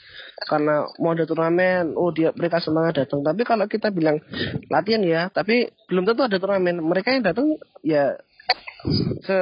karena 0.49 0.89
mau 0.99 1.13
ada 1.13 1.29
turnamen 1.29 1.95
oh 1.95 2.11
dia 2.15 2.33
mereka 2.33 2.63
semangat 2.63 3.05
datang. 3.05 3.27
Tapi 3.27 3.43
kalau 3.45 3.67
kita 3.69 3.93
bilang 3.93 4.23
latihan 4.71 5.03
ya 5.05 5.29
tapi 5.29 5.71
belum 5.91 6.07
tentu 6.09 6.25
ada 6.25 6.39
turnamen. 6.39 6.81
Mereka 6.81 7.19
yang 7.19 7.25
datang 7.25 7.59
ya 7.85 8.17
se 9.23 9.39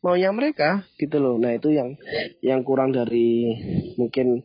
maunya 0.00 0.32
mereka 0.32 0.84
gitu 0.96 1.20
loh. 1.20 1.36
Nah 1.36 1.52
itu 1.56 1.72
yang 1.72 1.96
yang 2.40 2.64
kurang 2.64 2.96
dari 2.96 3.52
mungkin 4.00 4.40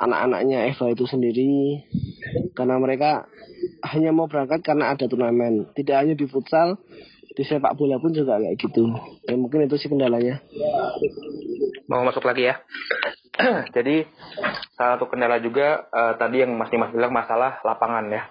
anak-anaknya 0.00 0.72
Eva 0.72 0.86
itu 0.92 1.04
sendiri. 1.04 1.84
Karena 2.56 2.80
mereka 2.80 3.28
hanya 3.92 4.12
mau 4.12 4.28
berangkat 4.28 4.64
karena 4.64 4.92
ada 4.92 5.04
turnamen. 5.08 5.72
Tidak 5.76 5.96
hanya 5.96 6.14
di 6.16 6.24
futsal 6.24 6.80
di 7.32 7.42
sepak 7.48 7.76
bola 7.76 7.96
pun 7.96 8.12
juga 8.12 8.40
kayak 8.40 8.56
gitu. 8.60 8.92
Ya 9.28 9.36
mungkin 9.36 9.64
itu 9.64 9.76
sih 9.80 9.88
kendalanya. 9.88 10.40
Mau 11.88 12.04
masuk 12.04 12.24
lagi 12.24 12.52
ya? 12.52 12.60
Jadi 13.76 14.04
salah 14.76 15.00
satu 15.00 15.08
kendala 15.08 15.40
juga 15.40 15.88
uh, 15.88 16.14
tadi 16.20 16.44
yang 16.44 16.52
Mas 16.56 16.68
Dimas 16.68 16.92
bilang 16.92 17.12
masalah 17.12 17.60
lapangan 17.64 18.12
ya. 18.12 18.28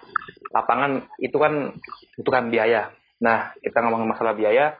Lapangan 0.54 1.06
itu 1.18 1.36
kan 1.38 1.74
itu 2.18 2.30
kan 2.30 2.50
biaya 2.50 2.94
Nah, 3.22 3.54
kita 3.62 3.78
ngomongin 3.86 4.10
masalah 4.10 4.34
biaya, 4.34 4.74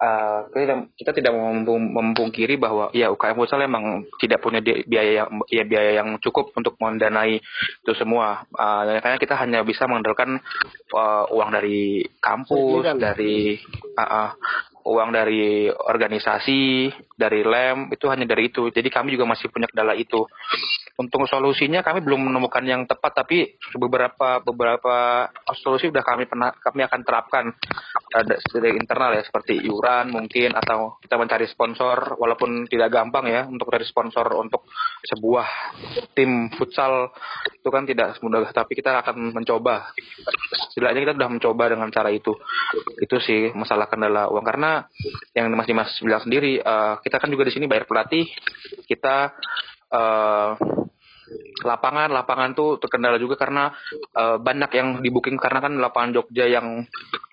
uh, 0.00 0.48
kita, 0.48 0.88
kita 0.96 1.10
tidak 1.20 1.36
memungkiri 1.68 2.56
bahwa 2.56 2.88
ya 2.96 3.12
UKM 3.12 3.36
futsal 3.36 3.60
memang 3.60 4.08
tidak 4.16 4.40
punya 4.40 4.64
biaya 4.64 5.20
yang 5.20 5.28
ya 5.52 5.68
biaya 5.68 6.00
yang 6.00 6.16
cukup 6.24 6.56
untuk 6.56 6.80
mendanai 6.80 7.44
itu 7.44 7.92
semua. 7.92 8.48
Uh, 8.56 8.96
makanya 8.96 9.20
kita 9.20 9.36
hanya 9.36 9.60
bisa 9.60 9.84
mengandalkan 9.84 10.40
uh, 10.96 11.28
uang 11.28 11.52
dari 11.52 12.08
kampus, 12.24 12.88
dari 12.96 13.60
uh, 14.00 14.00
uh, 14.00 14.30
uang 14.84 15.12
dari 15.12 15.68
organisasi, 15.68 16.88
dari 17.20 17.40
lem, 17.44 17.92
itu 17.92 18.08
hanya 18.08 18.24
dari 18.24 18.48
itu. 18.48 18.72
Jadi 18.72 18.88
kami 18.88 19.12
juga 19.12 19.28
masih 19.28 19.52
punya 19.52 19.68
kendala 19.68 19.92
itu. 19.92 20.24
Untuk 20.94 21.26
solusinya 21.26 21.82
kami 21.82 22.06
belum 22.06 22.30
menemukan 22.30 22.62
yang 22.62 22.86
tepat, 22.86 23.26
tapi 23.26 23.58
beberapa 23.74 24.38
beberapa 24.46 25.26
solusi 25.58 25.90
sudah 25.90 26.06
kami 26.06 26.30
pernah 26.30 26.54
kami 26.54 26.86
akan 26.86 27.00
terapkan 27.02 27.44
dari 28.54 28.78
internal 28.78 29.10
ya, 29.18 29.26
seperti 29.26 29.58
iuran 29.58 30.14
mungkin 30.14 30.54
atau 30.54 31.02
kita 31.02 31.18
mencari 31.18 31.50
sponsor, 31.50 32.14
walaupun 32.14 32.70
tidak 32.70 32.94
gampang 32.94 33.26
ya 33.26 33.42
untuk 33.42 33.74
dari 33.74 33.82
sponsor 33.82 34.38
untuk 34.38 34.70
sebuah 35.02 35.46
tim 36.14 36.54
futsal 36.54 37.10
itu 37.58 37.68
kan 37.74 37.82
tidak 37.90 38.14
semudah, 38.22 38.46
tapi 38.54 38.78
kita 38.78 39.02
akan 39.02 39.34
mencoba. 39.34 39.90
Setidaknya 40.70 41.10
kita 41.10 41.14
sudah 41.18 41.30
mencoba 41.30 41.64
dengan 41.74 41.90
cara 41.90 42.14
itu. 42.14 42.38
Itu 43.02 43.18
sih 43.18 43.50
masalah 43.50 43.90
kendala 43.90 44.30
uang 44.30 44.46
karena 44.46 44.86
yang 45.34 45.50
Mas 45.58 45.66
Dimas 45.66 45.90
bilang 45.98 46.22
sendiri, 46.22 46.62
uh, 46.62 47.02
kita 47.02 47.18
kan 47.18 47.26
juga 47.34 47.50
di 47.50 47.52
sini 47.58 47.66
bayar 47.66 47.90
pelatih, 47.90 48.30
kita 48.86 49.34
uh, 49.94 50.58
lapangan 51.64 52.12
lapangan 52.12 52.52
tuh 52.52 52.76
terkendala 52.76 53.16
juga 53.16 53.40
karena 53.40 53.72
uh, 54.12 54.36
banyak 54.36 54.70
yang 54.76 54.88
di 55.00 55.08
booking 55.08 55.40
karena 55.40 55.64
kan 55.64 55.72
lapangan 55.80 56.10
Jogja 56.20 56.44
yang 56.50 56.84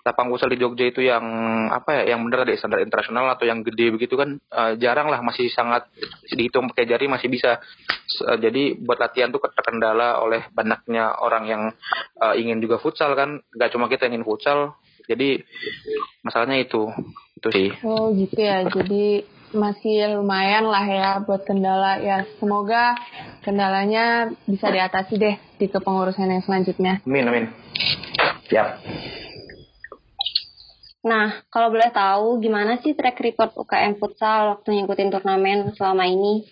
lapangan 0.02 0.28
futsal 0.32 0.50
di 0.50 0.58
Jogja 0.58 0.88
itu 0.88 1.04
yang 1.04 1.22
apa 1.68 2.00
ya 2.00 2.14
yang 2.14 2.24
benar 2.26 2.48
ada 2.48 2.56
standar 2.56 2.80
internasional 2.80 3.28
atau 3.34 3.44
yang 3.44 3.60
gede 3.60 3.92
begitu 3.92 4.16
kan 4.16 4.40
uh, 4.50 4.74
jarang 4.80 5.12
lah 5.12 5.20
masih 5.20 5.52
sangat 5.52 5.86
dihitung 6.32 6.70
pakai 6.72 6.88
jari 6.88 7.06
masih 7.06 7.28
bisa. 7.28 7.60
Uh, 8.24 8.38
jadi 8.40 8.76
buat 8.80 8.98
latihan 8.98 9.28
tuh 9.28 9.42
terkendala 9.42 10.18
oleh 10.24 10.48
banyaknya 10.54 11.18
orang 11.20 11.44
yang 11.46 11.62
uh, 12.18 12.34
ingin 12.34 12.58
juga 12.62 12.80
futsal 12.80 13.12
kan. 13.14 13.44
Gak 13.52 13.76
cuma 13.76 13.92
kita 13.92 14.08
ingin 14.08 14.24
futsal. 14.24 14.78
Jadi 15.06 15.42
masalahnya 16.24 16.62
itu. 16.62 16.88
Itu 17.36 17.48
sih. 17.50 17.68
Oh 17.82 18.14
gitu 18.14 18.38
ya. 18.38 18.64
Jadi 18.70 19.26
masih 19.52 20.18
lumayan 20.18 20.64
lah 20.64 20.84
ya 20.84 21.10
buat 21.24 21.44
kendala 21.44 22.00
ya 22.00 22.24
semoga 22.40 22.96
kendalanya 23.44 24.32
bisa 24.48 24.72
diatasi 24.72 25.14
deh 25.20 25.36
di 25.60 25.66
kepengurusan 25.68 26.28
yang 26.28 26.42
selanjutnya 26.44 27.04
amin 27.04 27.28
amin 27.28 27.44
siap 28.48 28.80
Nah, 31.02 31.42
kalau 31.50 31.74
boleh 31.74 31.90
tahu 31.90 32.38
gimana 32.38 32.78
sih 32.78 32.94
track 32.94 33.18
record 33.18 33.50
UKM 33.58 33.98
Futsal 33.98 34.54
waktu 34.54 34.70
ngikutin 34.70 35.10
turnamen 35.10 35.74
selama 35.74 36.06
ini? 36.06 36.46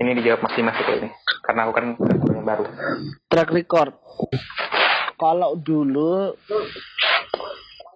Ini 0.00 0.16
dijawab 0.16 0.40
masih 0.48 0.64
masih 0.64 0.84
ini, 1.04 1.08
karena 1.44 1.68
aku 1.68 1.72
kan 1.76 1.86
baru. 2.40 2.64
Track 3.28 3.52
record. 3.52 3.92
Kalau 5.20 5.60
dulu 5.60 6.32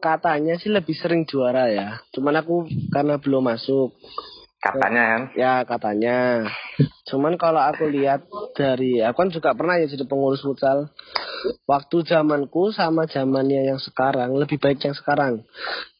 katanya 0.00 0.57
sih 0.57 0.73
lebih 0.73 0.97
sering 0.97 1.28
juara 1.28 1.69
ya. 1.69 2.00
Cuman 2.16 2.40
aku 2.40 2.66
karena 2.90 3.21
belum 3.21 3.45
masuk. 3.45 3.95
Katanya 4.61 5.02
kan? 5.04 5.23
Ya 5.37 5.54
katanya. 5.64 6.45
Cuman 7.09 7.40
kalau 7.40 7.64
aku 7.64 7.88
lihat 7.88 8.28
dari, 8.52 9.00
aku 9.00 9.25
kan 9.25 9.30
juga 9.33 9.50
pernah 9.57 9.80
ya 9.80 9.88
jadi 9.88 10.04
pengurus 10.04 10.45
futsal. 10.45 10.92
Waktu 11.64 12.04
zamanku 12.04 12.69
sama 12.76 13.09
zamannya 13.09 13.73
yang 13.73 13.80
sekarang 13.80 14.37
lebih 14.37 14.61
baik 14.61 14.85
yang 14.85 14.92
sekarang. 14.92 15.49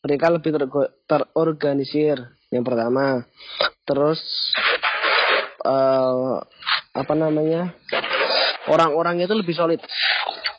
Mereka 0.05 0.29
lebih 0.29 0.61
ter 0.61 0.69
terorganisir. 1.09 2.21
Yang 2.53 2.65
pertama, 2.67 3.25
terus 3.89 4.21
uh, 5.65 6.43
apa 6.93 7.15
namanya? 7.17 7.73
Orang-orangnya 8.69 9.25
itu 9.25 9.37
lebih 9.41 9.57
solid. 9.57 9.81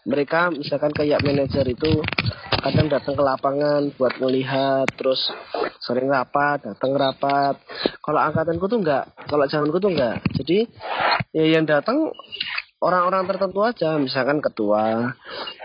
Mereka 0.09 0.57
misalkan 0.57 0.89
kayak 0.89 1.21
manajer 1.21 1.67
itu 1.69 2.01
kadang 2.61 2.87
datang 2.87 3.13
ke 3.17 3.23
lapangan 3.25 3.81
buat 3.97 4.21
melihat 4.21 4.85
terus 4.93 5.33
sering 5.81 6.07
rapat 6.07 6.61
datang 6.61 6.93
rapat. 6.93 7.57
Kalau 8.01 8.19
angkatanku 8.21 8.65
tuh 8.69 8.79
enggak 8.85 9.09
kalau 9.25 9.49
zamanku 9.49 9.81
tuh 9.81 9.91
enggak 9.91 10.21
jadi 10.37 10.69
ya 11.33 11.57
yang 11.57 11.65
datang 11.65 12.13
orang-orang 12.81 13.29
tertentu 13.29 13.61
aja 13.65 13.97
misalkan 13.97 14.41
ketua 14.41 15.13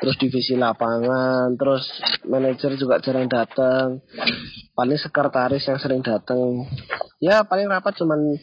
terus 0.00 0.16
divisi 0.20 0.56
lapangan 0.56 1.52
terus 1.56 1.84
manajer 2.24 2.76
juga 2.80 3.00
jarang 3.04 3.28
datang. 3.28 4.00
Paling 4.76 5.00
sekretaris 5.00 5.64
yang 5.68 5.80
sering 5.80 6.04
datang 6.04 6.68
ya 7.16 7.48
paling 7.48 7.64
rapat 7.72 7.96
cuman 7.96 8.36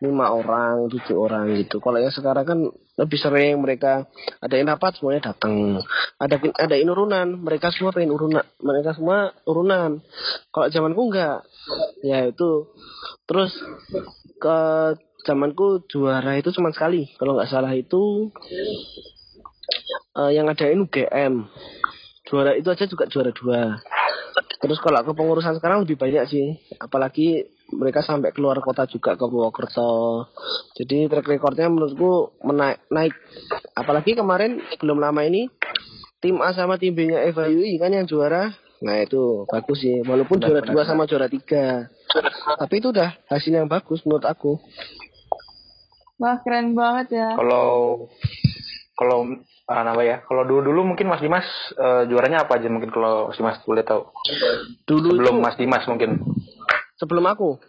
lima 0.00 0.26
orang 0.32 0.88
tujuh 0.88 1.16
orang 1.16 1.52
gitu. 1.60 1.80
Kalau 1.80 2.00
yang 2.00 2.14
sekarang 2.14 2.44
kan 2.44 2.58
lebih 2.96 3.18
sering 3.20 3.60
mereka 3.60 4.08
ada 4.40 4.54
yang 4.56 4.72
rapat 4.72 4.96
semuanya 4.96 5.32
datang. 5.32 5.80
Ada 6.16 6.40
ada 6.56 6.74
urunan 6.78 7.36
mereka 7.36 7.68
semua 7.74 7.92
pengen 7.92 8.16
urunan 8.16 8.44
mereka 8.64 8.96
semua 8.96 9.36
urunan. 9.44 10.00
Kalau 10.48 10.66
zamanku 10.72 11.02
enggak. 11.12 11.44
Ya 12.00 12.24
itu. 12.28 12.72
Terus 13.28 13.52
ke 14.40 14.58
zamanku 15.28 15.84
juara 15.88 16.36
itu 16.40 16.48
cuma 16.56 16.72
sekali. 16.72 17.12
Kalau 17.20 17.36
nggak 17.36 17.50
salah 17.52 17.72
itu 17.76 18.32
uh, 20.16 20.30
yang 20.32 20.48
adain 20.48 20.80
UGM 20.80 21.48
juara 22.24 22.56
itu 22.56 22.68
aja 22.72 22.88
juga 22.88 23.04
juara 23.04 23.30
dua. 23.36 23.84
Terus 24.64 24.80
kalau 24.80 25.04
ke 25.04 25.12
pengurusan 25.12 25.60
sekarang 25.60 25.84
lebih 25.84 26.00
banyak 26.00 26.24
sih. 26.24 26.56
Apalagi 26.80 27.53
mereka 27.72 28.04
sampai 28.04 28.34
keluar 28.36 28.60
kota 28.60 28.84
juga 28.84 29.16
ke 29.16 29.24
Purwokerto. 29.24 30.28
Jadi 30.76 31.08
track 31.08 31.24
recordnya 31.24 31.72
menurutku 31.72 32.36
menaik 32.44 32.84
naik. 32.92 33.14
Apalagi 33.72 34.12
kemarin 34.12 34.60
belum 34.82 35.00
lama 35.00 35.24
ini 35.24 35.48
tim 36.20 36.40
A 36.44 36.52
sama 36.52 36.76
tim 36.76 36.92
B-nya 36.92 37.24
Eva 37.24 37.48
UI 37.48 37.80
kan 37.80 37.92
yang 37.92 38.04
juara. 38.04 38.52
Nah 38.84 39.00
itu 39.00 39.48
bagus 39.48 39.80
sih, 39.80 40.04
walaupun 40.04 40.44
juara 40.44 40.60
dua 40.60 40.84
sama 40.84 41.08
juara 41.08 41.28
tiga. 41.30 41.88
Tapi 42.60 42.74
itu 42.84 42.92
udah 42.92 43.16
hasil 43.32 43.52
yang 43.52 43.68
bagus 43.70 44.04
menurut 44.04 44.28
aku. 44.28 44.60
Wah 46.20 46.38
keren 46.44 46.76
banget 46.76 47.16
ya. 47.16 47.28
Kalau 47.34 47.66
kalau 48.94 49.26
uh, 49.66 49.82
nama 49.82 50.02
ya. 50.06 50.16
Kalau 50.24 50.46
dulu 50.46 50.70
dulu 50.70 50.80
mungkin 50.94 51.10
Mas 51.10 51.20
Dimas 51.20 51.46
uh, 51.76 52.06
juaranya 52.06 52.46
apa 52.46 52.60
aja 52.60 52.70
mungkin 52.70 52.94
kalau 52.94 53.30
Mas 53.30 53.38
Dimas 53.38 53.58
boleh 53.66 53.82
tahu. 53.82 54.06
Dulu 54.86 55.18
sebelum 55.18 55.36
itu, 55.40 55.44
Mas 55.44 55.56
Dimas 55.58 55.84
mungkin. 55.90 56.22
Sebelum 57.04 57.24
aku? 57.28 57.60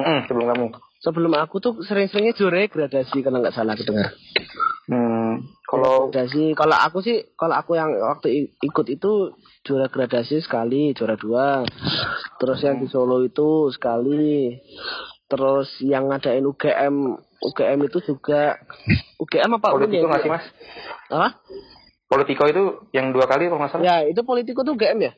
Mm, 0.00 0.24
sebelum 0.24 0.46
kamu. 0.48 0.66
Sebelum 1.04 1.32
aku 1.36 1.60
tuh 1.60 1.84
sering-seringnya 1.84 2.32
juara 2.32 2.64
gradasi 2.64 3.20
kalau 3.20 3.44
nggak 3.44 3.52
salah 3.52 3.76
aku 3.76 3.84
dengar. 3.84 4.16
Hmm, 4.88 5.44
kalau 5.68 6.08
gradasi, 6.08 6.56
kalau 6.56 6.72
aku 6.72 7.04
sih, 7.04 7.36
kalau 7.36 7.52
aku 7.60 7.76
yang 7.76 7.92
waktu 8.00 8.56
ikut 8.64 8.86
itu 8.88 9.36
juara 9.60 9.92
gradasi 9.92 10.40
sekali, 10.40 10.96
juara 10.96 11.20
dua. 11.20 11.68
Terus 12.40 12.64
yang 12.64 12.80
di 12.80 12.88
Solo 12.88 13.20
itu 13.20 13.68
sekali. 13.76 14.56
Terus 15.28 15.68
yang 15.84 16.08
ngadain 16.08 16.48
UGM, 16.48 17.12
UGM 17.44 17.78
itu 17.92 17.98
juga 18.08 18.56
UGM 19.20 19.60
apa 19.60 19.68
Politiko 19.68 20.08
nggak 20.08 20.22
sih 20.24 20.32
mas? 20.32 20.44
Apa? 21.12 21.28
Politiko 22.12 22.44
itu 22.44 22.62
yang 22.92 23.08
dua 23.08 23.24
kali 23.24 23.48
kalau 23.48 23.64
nggak 23.64 23.72
salah? 23.72 23.84
Ya 23.88 23.96
itu 24.04 24.20
Politiko 24.20 24.60
tuh 24.60 24.76
UGM 24.76 25.00
ya? 25.00 25.12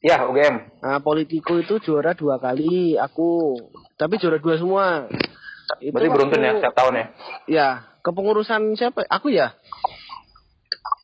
Ya, 0.00 0.24
UGM. 0.24 0.80
Nah, 0.80 0.98
Politico 1.04 1.60
itu 1.60 1.76
juara 1.84 2.16
dua 2.16 2.40
kali, 2.40 2.96
aku. 2.96 3.60
Tapi 4.00 4.16
juara 4.16 4.40
dua 4.40 4.56
semua. 4.56 5.06
Itu 5.84 5.92
Berarti 5.92 6.08
beruntun 6.08 6.40
ya, 6.40 6.52
setiap 6.58 6.74
tahun 6.74 6.94
ya? 6.96 7.06
Ya, 7.44 7.68
kepengurusan 8.00 8.72
siapa? 8.74 9.04
Aku 9.06 9.28
ya? 9.28 9.52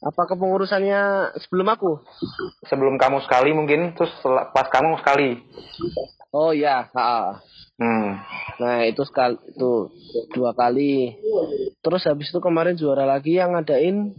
Apa 0.03 0.24
kepengurusannya 0.31 1.35
sebelum 1.46 1.68
aku? 1.68 1.90
Sebelum 2.66 2.96
kamu 2.96 3.22
sekali 3.29 3.53
mungkin, 3.53 3.92
terus 3.92 4.11
pas 4.24 4.66
kamu 4.72 4.98
sekali. 5.05 5.42
Oh 6.28 6.52
ya, 6.52 6.92
ha. 6.92 7.40
Hmm. 7.80 8.20
Nah 8.60 8.84
itu 8.84 9.00
sekali 9.08 9.40
itu 9.48 9.88
dua 10.36 10.52
kali. 10.52 11.16
Terus 11.80 12.04
habis 12.04 12.28
itu 12.28 12.40
kemarin 12.42 12.76
juara 12.76 13.08
lagi 13.08 13.40
yang 13.40 13.56
ngadain 13.56 14.12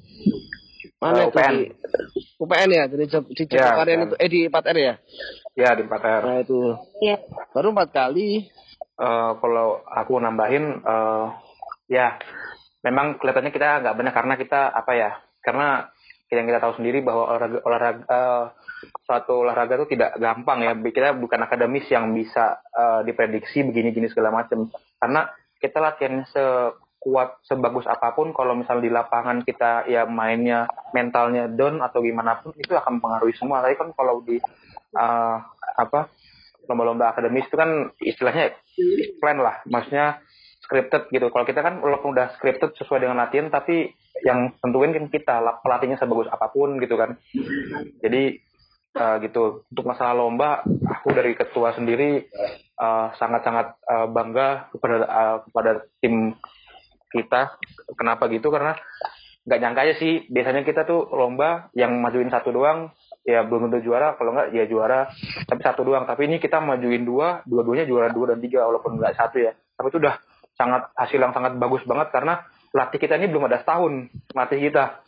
mana 1.00 1.28
uh, 1.28 1.32
itu? 1.32 1.40
UPN 2.40 2.70
ya 2.72 2.84
dari 2.92 3.08
di 3.08 3.44
Jakarta 3.48 3.88
ya, 3.88 4.04
itu 4.04 4.16
eh 4.20 4.30
di 4.32 4.40
4R 4.48 4.78
ya? 4.80 4.96
Ya 5.56 5.70
di 5.76 5.84
4R. 5.88 6.22
Nah 6.24 6.38
itu. 6.44 6.60
Iya. 7.04 7.18
Baru 7.56 7.72
empat 7.72 7.90
kali. 7.92 8.48
Uh, 9.00 9.40
kalau 9.40 9.80
aku 9.88 10.20
nambahin 10.20 10.84
uh, 10.84 11.32
ya 11.88 12.20
memang 12.84 13.16
kelihatannya 13.16 13.56
kita 13.56 13.80
nggak 13.80 13.96
banyak 13.96 14.14
karena 14.16 14.34
kita 14.36 14.62
apa 14.72 14.92
ya? 14.96 15.12
Karena 15.40 15.88
yang 16.32 16.46
kita 16.46 16.60
tahu 16.62 16.74
sendiri 16.80 17.00
bahwa 17.00 17.32
olahraga 17.32 17.60
olahraga 17.64 18.04
uh, 18.06 18.44
suatu 19.10 19.42
olahraga 19.42 19.82
itu 19.82 19.98
tidak 19.98 20.22
gampang 20.22 20.62
ya. 20.62 20.78
Kita 20.78 21.18
bukan 21.18 21.50
akademis 21.50 21.90
yang 21.90 22.14
bisa 22.14 22.62
uh, 22.70 23.02
diprediksi 23.02 23.66
begini-gini 23.66 24.06
segala 24.14 24.30
macam. 24.30 24.70
Karena 25.02 25.26
kita 25.58 25.82
latihan 25.82 26.22
se 26.30 26.46
kuat 27.00 27.40
sebagus 27.48 27.88
apa 27.88 28.12
pun 28.12 28.36
kalau 28.36 28.60
misal 28.60 28.84
di 28.84 28.92
lapangan 28.92 29.42
kita 29.48 29.88
ya 29.88 30.04
mainnya 30.04 30.68
mentalnya 30.92 31.48
down 31.48 31.80
atau 31.80 32.04
gimana 32.04 32.44
pun 32.44 32.52
itu 32.60 32.76
akan 32.76 33.00
mempengaruhi 33.00 33.32
semua 33.40 33.64
tapi 33.64 33.80
kan 33.80 33.96
kalau 33.96 34.20
di 34.20 34.36
uh, 35.00 35.38
apa 35.80 36.12
lomba-lomba 36.68 37.16
akademis 37.16 37.48
itu 37.48 37.56
kan 37.56 37.96
istilahnya 38.04 38.52
plan 39.24 39.40
lah 39.40 39.64
maksudnya 39.64 40.20
scripted 40.60 41.08
gitu 41.10 41.32
kalau 41.32 41.48
kita 41.48 41.64
kan 41.64 41.80
walaupun 41.80 42.12
udah 42.12 42.36
scripted 42.36 42.76
sesuai 42.76 43.08
dengan 43.08 43.24
latihan 43.24 43.48
tapi 43.48 43.96
yang 44.22 44.52
tentuin 44.60 44.92
kan 44.92 45.08
kita 45.08 45.36
pelatihnya 45.64 45.96
sebagus 45.96 46.28
apa 46.28 46.52
pun 46.52 46.78
gitu 46.84 47.00
kan 47.00 47.16
jadi 48.04 48.44
uh, 49.00 49.16
gitu. 49.24 49.64
Untuk 49.72 49.86
masalah 49.88 50.14
lomba 50.14 50.68
aku 50.68 51.16
dari 51.16 51.34
ketua 51.34 51.72
sendiri 51.74 52.28
sangat-sangat 53.16 53.80
uh, 53.88 54.06
uh, 54.06 54.08
bangga 54.12 54.68
kepada 54.76 54.96
uh, 55.08 55.38
kepada 55.48 55.72
tim 56.04 56.36
kita. 57.10 57.56
Kenapa 57.96 58.28
gitu? 58.28 58.52
Karena 58.52 58.76
nggak 59.48 59.60
nyangka 59.64 59.82
aja 59.88 59.96
sih. 59.98 60.28
Biasanya 60.28 60.68
kita 60.68 60.84
tuh 60.84 61.08
lomba 61.16 61.72
yang 61.74 61.96
majuin 62.04 62.30
satu 62.30 62.52
doang 62.52 62.92
ya 63.24 63.48
belum 63.48 63.72
tentu 63.72 63.88
juara. 63.90 64.20
Kalau 64.20 64.36
nggak 64.36 64.52
ya 64.52 64.68
juara. 64.68 65.08
Tapi 65.48 65.62
satu 65.64 65.88
doang. 65.88 66.04
Tapi 66.04 66.28
ini 66.28 66.38
kita 66.38 66.60
majuin 66.60 67.08
dua 67.08 67.42
dua-duanya 67.48 67.88
juara 67.88 68.12
dua 68.12 68.36
dan 68.36 68.40
tiga 68.44 68.68
walaupun 68.68 69.00
nggak 69.00 69.16
satu 69.16 69.40
ya. 69.40 69.56
Tapi 69.56 69.88
itu 69.90 69.98
udah 69.98 70.16
sangat 70.60 70.92
hasil 70.92 71.20
yang 71.24 71.32
sangat 71.32 71.56
bagus 71.56 71.88
banget 71.88 72.12
karena 72.12 72.44
latih 72.76 73.00
kita 73.00 73.16
ini 73.16 73.32
belum 73.32 73.48
ada 73.48 73.64
setahun 73.64 74.12
latih 74.36 74.60
kita. 74.60 75.02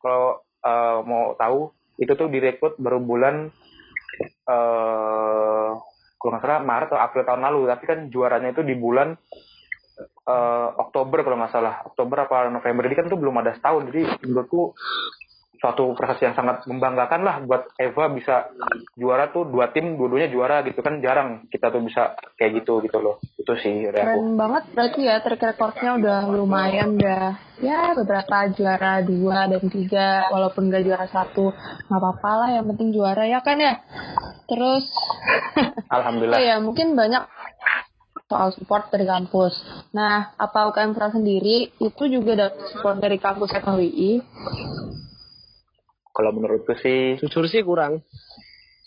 Kalau 0.00 0.42
uh, 0.64 0.98
mau 1.04 1.36
tahu 1.36 1.72
itu 1.98 2.12
tuh 2.18 2.26
direkrut 2.26 2.74
baru 2.78 2.98
bulan 2.98 3.50
uh, 4.50 5.70
kalau 6.18 6.30
nggak 6.34 6.42
salah 6.42 6.64
Maret 6.64 6.88
atau 6.88 7.00
April 7.04 7.24
tahun 7.28 7.42
lalu. 7.44 7.60
Tapi 7.68 7.84
kan 7.84 7.98
juaranya 8.08 8.56
itu 8.56 8.64
di 8.64 8.72
bulan 8.72 9.12
uh, 10.24 10.68
Oktober 10.80 11.20
kalau 11.20 11.36
nggak 11.36 11.52
salah. 11.52 11.84
Oktober 11.84 12.24
apa 12.24 12.48
November. 12.48 12.88
Ini 12.88 12.96
kan 12.96 13.06
tuh 13.12 13.20
belum 13.20 13.36
ada 13.44 13.52
setahun. 13.52 13.92
Jadi 13.92 14.02
menurutku 14.24 14.72
suatu 15.64 15.96
prestasi 15.96 16.28
yang 16.28 16.36
sangat 16.36 16.68
membanggakan 16.68 17.24
lah 17.24 17.40
buat 17.40 17.72
Eva 17.80 18.12
bisa 18.12 18.52
juara 19.00 19.32
tuh 19.32 19.48
dua 19.48 19.72
tim 19.72 19.96
dua-duanya 19.96 20.28
juara 20.28 20.60
gitu 20.60 20.84
kan 20.84 21.00
jarang 21.00 21.48
kita 21.48 21.72
tuh 21.72 21.80
bisa 21.80 22.12
kayak 22.36 22.60
gitu 22.60 22.84
gitu 22.84 23.00
loh 23.00 23.16
itu 23.40 23.52
sih 23.64 23.88
dari 23.88 23.96
keren 23.96 24.12
aku. 24.12 24.36
banget 24.36 24.62
berarti 24.76 25.00
ya 25.08 25.16
track 25.24 25.56
recordnya 25.56 25.90
udah 25.96 26.18
lumayan 26.28 27.00
udah 27.00 27.40
ya 27.64 27.96
beberapa 27.96 28.52
juara 28.52 29.00
dua 29.00 29.48
dan 29.48 29.64
tiga 29.72 30.28
walaupun 30.28 30.68
gak 30.68 30.84
juara 30.84 31.08
satu 31.08 31.56
nggak 31.88 31.96
apa-apa 31.96 32.30
lah 32.44 32.48
yang 32.60 32.68
penting 32.68 32.92
juara 32.92 33.24
ya 33.24 33.40
kan 33.40 33.56
ya 33.56 33.80
terus 34.44 34.84
alhamdulillah 35.96 36.36
oh 36.36 36.44
ya 36.44 36.56
mungkin 36.60 36.92
banyak 36.92 37.24
soal 38.24 38.50
support 38.56 38.88
dari 38.88 39.04
kampus. 39.04 39.52
Nah, 39.92 40.32
apa 40.34 40.72
UKM 40.72 40.96
Pro 40.96 41.12
sendiri 41.12 41.70
itu 41.76 42.02
juga 42.08 42.48
dapat 42.48 42.72
support 42.72 42.96
dari 42.98 43.20
kampus 43.20 43.52
FHWI? 43.52 44.10
Kalau 46.14 46.30
menurutku 46.30 46.78
sih... 46.78 47.18
Jujur 47.18 47.50
sih 47.50 47.66
kurang. 47.66 48.06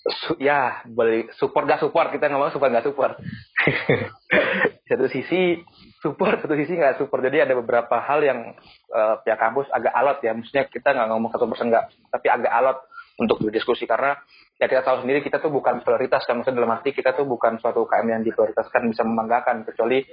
Su 0.08 0.40
ya, 0.40 0.88
boleh 0.88 1.28
support 1.36 1.68
gak 1.68 1.84
support. 1.84 2.08
Kita 2.16 2.32
mau 2.32 2.48
support 2.48 2.72
gak 2.72 2.88
support. 2.88 3.20
satu 4.88 5.06
sisi 5.12 5.60
support, 6.00 6.40
satu 6.40 6.56
sisi 6.56 6.80
nggak 6.80 7.04
support. 7.04 7.20
Jadi 7.28 7.44
ada 7.44 7.54
beberapa 7.60 8.00
hal 8.00 8.24
yang 8.24 8.56
uh, 8.96 9.20
pihak 9.20 9.36
kampus 9.36 9.68
agak 9.76 9.92
alot 9.92 10.24
ya. 10.24 10.32
Maksudnya 10.32 10.63
kita 10.72 10.96
nggak 10.96 11.08
ngomong 11.12 11.30
satu 11.36 11.44
persen 11.52 11.68
nggak, 11.68 11.86
tapi 12.08 12.28
agak 12.32 12.54
alot 12.56 12.80
untuk 13.18 13.42
berdiskusi 13.42 13.90
karena 13.90 14.13
ya 14.62 14.70
kita 14.70 14.86
tahu 14.86 15.02
sendiri 15.02 15.26
kita 15.26 15.42
tuh 15.42 15.50
bukan 15.50 15.82
prioritas 15.82 16.22
kan 16.26 16.38
maksudnya 16.38 16.62
dalam 16.62 16.78
arti 16.78 16.94
kita 16.94 17.18
tuh 17.18 17.26
bukan 17.26 17.58
suatu 17.58 17.86
UKM 17.86 18.13
yang 18.13 18.22
diprioritaskan 18.22 18.94
bisa 18.94 19.02
membanggakan 19.02 19.66
kecuali 19.66 20.06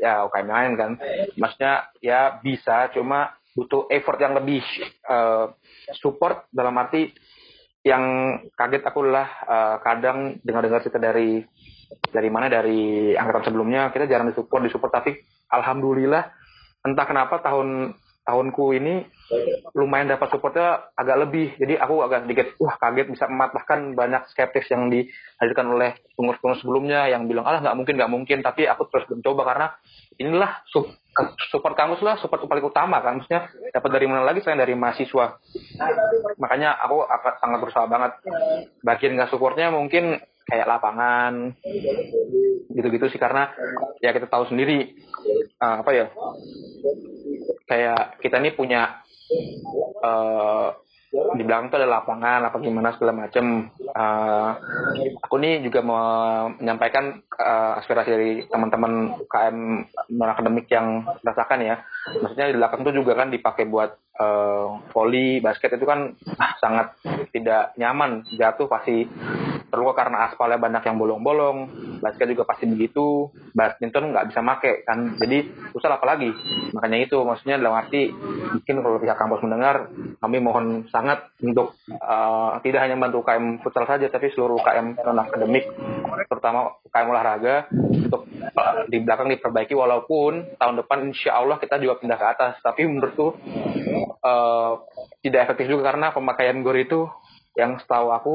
ya 0.00 0.24
UKM 0.24 0.48
lain 0.48 0.72
kan 0.76 0.90
maksudnya 1.36 1.92
ya 2.00 2.40
bisa 2.40 2.88
cuma 2.96 3.36
butuh 3.56 3.88
effort 3.92 4.20
yang 4.20 4.36
lebih 4.36 4.64
uh, 5.04 5.52
support 5.94 6.50
dalam 6.50 6.74
arti 6.78 7.12
yang 7.86 8.34
kaget 8.58 8.82
aku 8.82 9.06
lah 9.06 9.28
uh, 9.46 9.76
kadang 9.78 10.42
dengar-dengar 10.42 10.82
cerita 10.82 10.98
dari 10.98 11.38
dari 12.10 12.28
mana 12.34 12.50
dari 12.50 13.14
angkatan 13.14 13.46
sebelumnya 13.46 13.94
kita 13.94 14.10
jarang 14.10 14.26
disupport 14.26 14.66
disupport. 14.66 14.92
Tapi 14.98 15.10
alhamdulillah 15.54 16.22
entah 16.82 17.06
kenapa 17.06 17.38
tahun 17.38 17.94
tahunku 18.26 18.74
ini 18.74 19.06
lumayan 19.78 20.10
dapat 20.10 20.28
supportnya 20.34 20.90
agak 20.98 21.16
lebih. 21.22 21.54
Jadi 21.54 21.78
aku 21.78 22.02
agak 22.02 22.26
sedikit 22.26 22.46
wah 22.58 22.74
kaget 22.74 23.06
bisa 23.14 23.30
mematahkan 23.30 23.94
banyak 23.94 24.26
skeptis 24.34 24.66
yang 24.66 24.90
dihadirkan 24.90 25.70
oleh 25.70 25.94
pengurus-pengurus 26.18 26.60
sebelumnya 26.66 27.06
yang 27.06 27.30
bilang 27.30 27.46
alah 27.46 27.62
nggak 27.62 27.76
mungkin 27.78 27.94
nggak 27.94 28.12
mungkin. 28.12 28.38
Tapi 28.42 28.66
aku 28.66 28.90
terus 28.90 29.06
mencoba 29.06 29.42
karena 29.46 29.66
inilah 30.18 30.52
support 31.48 31.74
kampus 31.78 32.02
lah 32.02 32.18
support 32.18 32.42
paling 32.44 32.66
utama 32.66 33.00
kan 33.00 33.22
maksudnya 33.22 33.46
dapat 33.70 33.90
dari 33.94 34.06
mana 34.10 34.26
lagi 34.26 34.42
selain 34.42 34.58
dari 34.58 34.74
mahasiswa. 34.74 35.38
Makanya 36.42 36.82
aku 36.82 37.06
akan 37.06 37.32
sangat 37.38 37.58
berusaha 37.62 37.86
banget. 37.86 38.12
Bagian 38.82 39.14
nggak 39.14 39.30
supportnya 39.30 39.70
mungkin 39.70 40.18
kayak 40.46 40.66
lapangan 40.66 41.58
gitu-gitu 42.70 43.10
sih 43.10 43.18
karena 43.18 43.50
ya 43.98 44.14
kita 44.14 44.30
tahu 44.30 44.46
sendiri 44.46 44.94
uh, 45.58 45.82
apa 45.82 45.90
ya 45.90 46.06
kayak 47.66 48.20
kita 48.22 48.38
nih 48.38 48.54
punya 48.54 49.02
uh, 50.02 50.74
di 51.16 51.42
belakang 51.46 51.72
tuh 51.72 51.78
ada 51.80 51.88
lapangan 51.88 52.50
apa 52.50 52.56
gimana 52.60 52.92
segala 52.92 53.24
macam 53.24 53.72
uh, 53.94 54.50
aku 55.22 55.36
nih 55.40 55.64
juga 55.64 55.80
mau 55.80 56.04
menyampaikan 56.60 57.22
uh, 57.40 57.78
aspirasi 57.80 58.10
dari 58.10 58.30
teman-teman 58.50 59.16
UKM 59.24 59.56
non 60.12 60.30
akademik 60.30 60.68
yang 60.68 61.06
rasakan 61.24 61.64
ya. 61.64 61.76
Maksudnya 62.20 62.52
di 62.52 62.56
belakang 62.58 62.84
tuh 62.84 62.94
juga 62.94 63.16
kan 63.16 63.32
dipakai 63.32 63.64
buat 63.64 63.96
uh, 64.18 64.80
volley 64.90 65.38
basket 65.40 65.76
itu 65.76 65.86
kan 65.86 66.16
sangat 66.60 66.96
tidak 67.32 67.76
nyaman. 67.76 68.24
Jatuh 68.34 68.66
pasti 68.68 69.06
terluka 69.68 70.06
karena 70.06 70.30
aspalnya 70.30 70.58
banyak 70.60 70.82
yang 70.88 70.96
bolong-bolong. 70.96 71.58
Basket 72.00 72.26
juga 72.32 72.44
pasti 72.48 72.68
begitu. 72.68 73.30
Badminton 73.52 74.12
nggak 74.12 74.26
bisa 74.32 74.40
make 74.44 74.84
kan? 74.84 75.16
Jadi 75.20 75.70
susah 75.72 75.96
apa 75.96 76.06
lagi 76.16 76.30
makanya 76.72 76.98
itu 77.08 77.16
maksudnya 77.24 77.56
dalam 77.56 77.76
arti 77.78 78.12
mungkin 78.12 78.84
kalau 78.84 78.98
pihak 79.00 79.16
kampus 79.16 79.40
mendengar 79.44 79.88
kami 80.20 80.36
mohon 80.40 80.84
sangat 80.92 81.32
untuk 81.40 81.76
uh, 81.88 82.58
tidak 82.60 82.84
hanya 82.84 83.00
bantu 83.00 83.24
UKM 83.24 83.64
futsal 83.64 83.88
saja 83.88 84.08
tapi 84.12 84.32
seluruh 84.32 84.60
UKM 84.60 85.00
non 85.00 85.20
akademik 85.20 85.64
terutama 86.28 86.76
UKM 86.84 87.08
olahraga 87.12 87.54
untuk 87.72 88.28
uh, 88.56 88.84
di 88.88 88.98
belakang 89.02 89.28
diperbaiki. 89.32 89.74
Walaupun 89.76 90.58
tahun 90.58 90.74
depan 90.84 90.98
insya 91.12 91.38
Allah 91.38 91.56
kita 91.60 91.80
juga 91.80 92.00
pindah 92.00 92.18
ke 92.18 92.26
atas 92.26 92.52
tapi 92.60 92.84
menurutku 92.86 93.36
uh, 94.04 94.72
tidak 95.24 95.50
efektif 95.50 95.72
juga 95.72 95.92
karena 95.92 96.12
pemakaian 96.12 96.60
gor 96.60 96.76
itu 96.76 97.08
yang 97.56 97.80
setahu 97.80 98.12
aku 98.12 98.34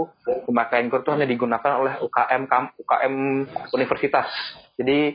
pemakaian 0.50 0.90
kur 0.90 1.06
itu 1.06 1.14
hanya 1.14 1.30
digunakan 1.30 1.72
oleh 1.78 1.94
UKM 2.02 2.50
UKM 2.82 3.16
universitas. 3.70 4.26
Jadi 4.82 5.14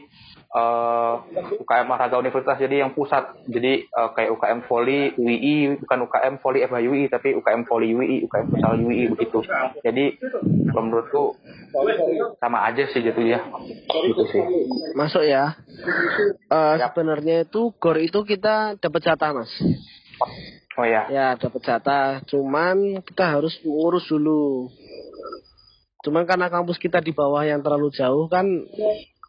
uh, 0.54 1.26
eh, 1.26 1.58
UKM 1.58 1.90
olahraga 1.90 2.22
universitas 2.22 2.54
jadi 2.54 2.86
yang 2.86 2.94
pusat. 2.94 3.34
Jadi 3.50 3.90
uh, 3.90 4.14
kayak 4.14 4.30
UKM 4.38 4.60
Voli 4.70 5.10
UI 5.18 5.74
bukan 5.82 5.98
UKM 6.06 6.34
Voli 6.38 6.58
FHUI 6.70 7.02
tapi 7.10 7.34
UKM 7.34 7.62
Voli 7.66 7.88
UI, 7.98 8.16
UKM 8.30 8.46
Futsal 8.54 8.78
UI 8.78 9.10
begitu. 9.10 9.42
Jadi 9.82 10.22
menurutku 10.70 11.34
sama 12.38 12.62
aja 12.62 12.86
sih 12.94 13.02
gitu 13.02 13.20
ya. 13.26 13.42
Gitu 13.90 14.22
sih. 14.30 14.42
Masuk 14.94 15.26
ya. 15.26 15.58
Uh, 16.46 16.78
Sebenarnya 16.78 17.42
itu 17.42 17.74
gor 17.82 17.98
itu 17.98 18.22
kita 18.22 18.78
dapat 18.78 19.02
jatah 19.02 19.34
mas. 19.34 19.50
Oh 20.76 20.84
ya. 20.84 21.08
Ya 21.08 21.26
dapat 21.40 21.60
jatah, 21.64 22.20
cuman 22.28 23.00
kita 23.00 23.24
harus 23.38 23.56
ngurus 23.64 24.04
dulu. 24.12 24.68
Cuman 26.04 26.28
karena 26.28 26.52
kampus 26.52 26.76
kita 26.78 27.00
di 27.00 27.16
bawah 27.16 27.42
yang 27.42 27.64
terlalu 27.64 27.90
jauh 27.90 28.28
kan 28.28 28.46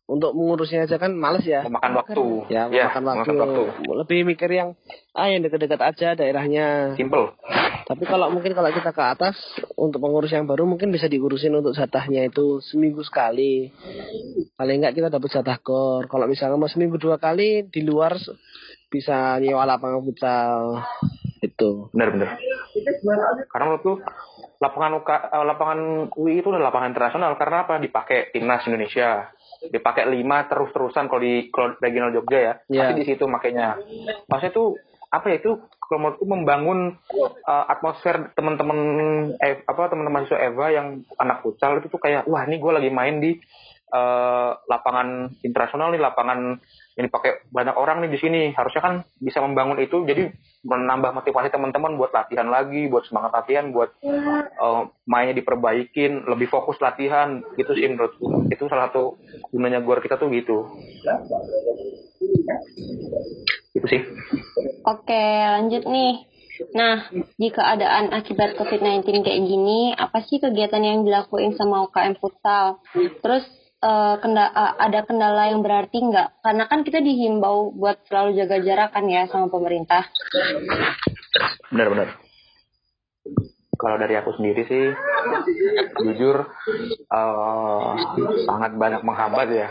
untuk 0.07 0.31
mengurusnya 0.31 0.87
aja 0.87 0.95
kan 0.95 1.11
males 1.11 1.43
ya. 1.43 1.67
Memakan 1.67 1.91
waktu. 1.99 2.23
Ya, 2.47 2.71
ya 2.71 2.87
memakan 2.95 3.35
waktu. 3.35 3.63
waktu. 3.67 3.91
Lebih 3.91 4.19
mikir 4.23 4.49
yang 4.51 4.75
ah 5.11 5.27
yang 5.27 5.43
dekat-dekat 5.43 5.83
aja 5.83 6.15
daerahnya. 6.15 6.95
Simple. 6.95 7.35
Tapi 7.87 8.03
kalau 8.07 8.31
mungkin 8.31 8.55
kalau 8.55 8.71
kita 8.71 8.91
ke 8.95 9.03
atas 9.03 9.35
untuk 9.75 10.03
pengurus 10.03 10.31
yang 10.31 10.47
baru 10.47 10.67
mungkin 10.67 10.91
bisa 10.91 11.11
diurusin 11.11 11.55
untuk 11.55 11.75
jatahnya 11.75 12.27
itu 12.27 12.63
seminggu 12.63 13.03
sekali. 13.03 13.71
Paling 14.55 14.83
enggak 14.83 14.95
kita 14.95 15.07
dapat 15.11 15.29
jatah 15.31 15.59
kor. 15.59 16.07
Kalau 16.07 16.27
misalnya 16.27 16.55
mau 16.55 16.71
seminggu 16.71 16.95
dua 16.99 17.19
kali 17.19 17.67
di 17.67 17.83
luar 17.83 18.15
bisa 18.87 19.37
nyewa 19.39 19.67
lapangan 19.67 20.01
futsal. 20.03 20.83
Itu. 21.43 21.93
Benar-benar 21.93 22.39
karena 23.47 23.65
menurutku 23.73 23.93
lapangan 24.57 24.91
UK, 25.01 25.09
eh, 25.09 25.45
lapangan 25.45 25.79
UI 26.17 26.33
itu 26.41 26.49
adalah 26.49 26.69
lapangan 26.73 26.91
internasional. 26.93 27.31
Karena 27.37 27.57
apa? 27.65 27.73
Dipakai 27.81 28.33
timnas 28.33 28.65
Indonesia. 28.65 29.29
Dipakai 29.57 30.05
lima 30.09 30.45
terus-terusan 30.45 31.09
kalau 31.09 31.21
di 31.21 31.49
kalau 31.49 31.73
regional 31.81 32.13
Jogja 32.13 32.39
ya. 32.39 32.53
Yeah. 32.69 32.89
pasti 32.89 32.93
di 33.01 33.05
situ 33.05 33.25
makanya 33.25 33.81
maksudnya 34.29 34.53
itu 34.53 34.65
apa 35.09 35.25
ya? 35.33 35.35
Itu 35.41 35.51
kalau 35.87 35.99
menurutku 36.03 36.25
membangun 36.27 36.79
uh, 37.47 37.65
atmosfer 37.71 38.35
teman-teman 38.35 38.79
eh, 39.39 39.63
apa 39.65 39.89
teman-teman 39.89 40.27
mahasiswa 40.27 40.43
Eva 40.43 40.65
yang 40.69 40.87
anak 41.15 41.41
futsal 41.41 41.79
itu 41.79 41.87
tuh 41.87 42.01
kayak 42.01 42.27
wah 42.27 42.43
ini 42.43 42.59
gue 42.59 42.71
lagi 42.75 42.91
main 42.91 43.23
di 43.23 43.39
uh, 43.95 44.51
lapangan 44.67 45.31
internasional 45.47 45.95
nih 45.95 46.03
lapangan 46.03 46.59
ini 46.97 47.13
pakai 47.13 47.45
banyak 47.53 47.77
orang 47.77 48.01
nih 48.01 48.11
di 48.11 48.19
sini. 48.19 48.41
Harusnya 48.57 48.81
kan 48.81 48.93
bisa 49.21 49.37
membangun 49.37 49.77
itu. 49.77 50.01
Jadi 50.01 50.33
menambah 50.65 51.13
motivasi 51.13 51.53
teman-teman 51.53 51.93
buat 51.93 52.09
latihan 52.09 52.49
lagi 52.49 52.89
buat 52.89 53.05
semangat 53.05 53.37
latihan 53.37 53.69
buat 53.69 53.93
uh, 54.01 54.89
mainnya 55.05 55.37
diperbaikin 55.37 56.25
lebih 56.25 56.49
fokus 56.49 56.81
latihan. 56.81 57.45
Gitu 57.53 57.69
sih 57.77 57.85
menurutku 57.85 58.49
itu 58.49 58.65
salah 58.65 58.89
satu 58.89 59.21
gunanya 59.53 59.85
gor 59.85 60.01
kita 60.01 60.17
tuh 60.17 60.33
gitu. 60.33 60.65
Itu 63.77 63.85
sih. 63.85 64.01
Oke 64.81 65.23
lanjut 65.53 65.85
nih. 65.85 66.25
Nah, 66.73 67.13
di 67.13 67.53
keadaan 67.53 68.09
akibat 68.09 68.57
COVID-19 68.57 69.21
kayak 69.21 69.41
gini, 69.45 69.93
apa 69.93 70.25
sih 70.25 70.41
kegiatan 70.41 70.81
yang 70.81 71.05
dilakuin 71.05 71.53
sama 71.53 71.85
UKM 71.85 72.17
Futsal? 72.17 72.81
Terus 73.21 73.45
uh, 73.81 74.15
kenda 74.21 74.49
uh, 74.49 74.73
ada 74.79 75.05
kendala 75.05 75.49
yang 75.51 75.61
berarti 75.61 76.01
nggak? 76.01 76.41
Karena 76.41 76.63
kan 76.65 76.81
kita 76.81 76.99
dihimbau 77.01 77.73
buat 77.75 78.05
selalu 78.09 78.37
jaga 78.37 78.57
jarak 78.63 78.89
kan 78.93 79.05
ya 79.09 79.29
sama 79.29 79.51
pemerintah. 79.51 80.07
Benar-benar. 81.69 82.17
Kalau 83.77 83.97
dari 84.01 84.17
aku 84.17 84.33
sendiri 84.33 84.65
sih, 84.65 84.85
jujur 86.01 86.49
uh, 87.13 87.93
sangat 88.49 88.73
banyak 88.73 89.05
menghambat 89.05 89.47
ya. 89.53 89.69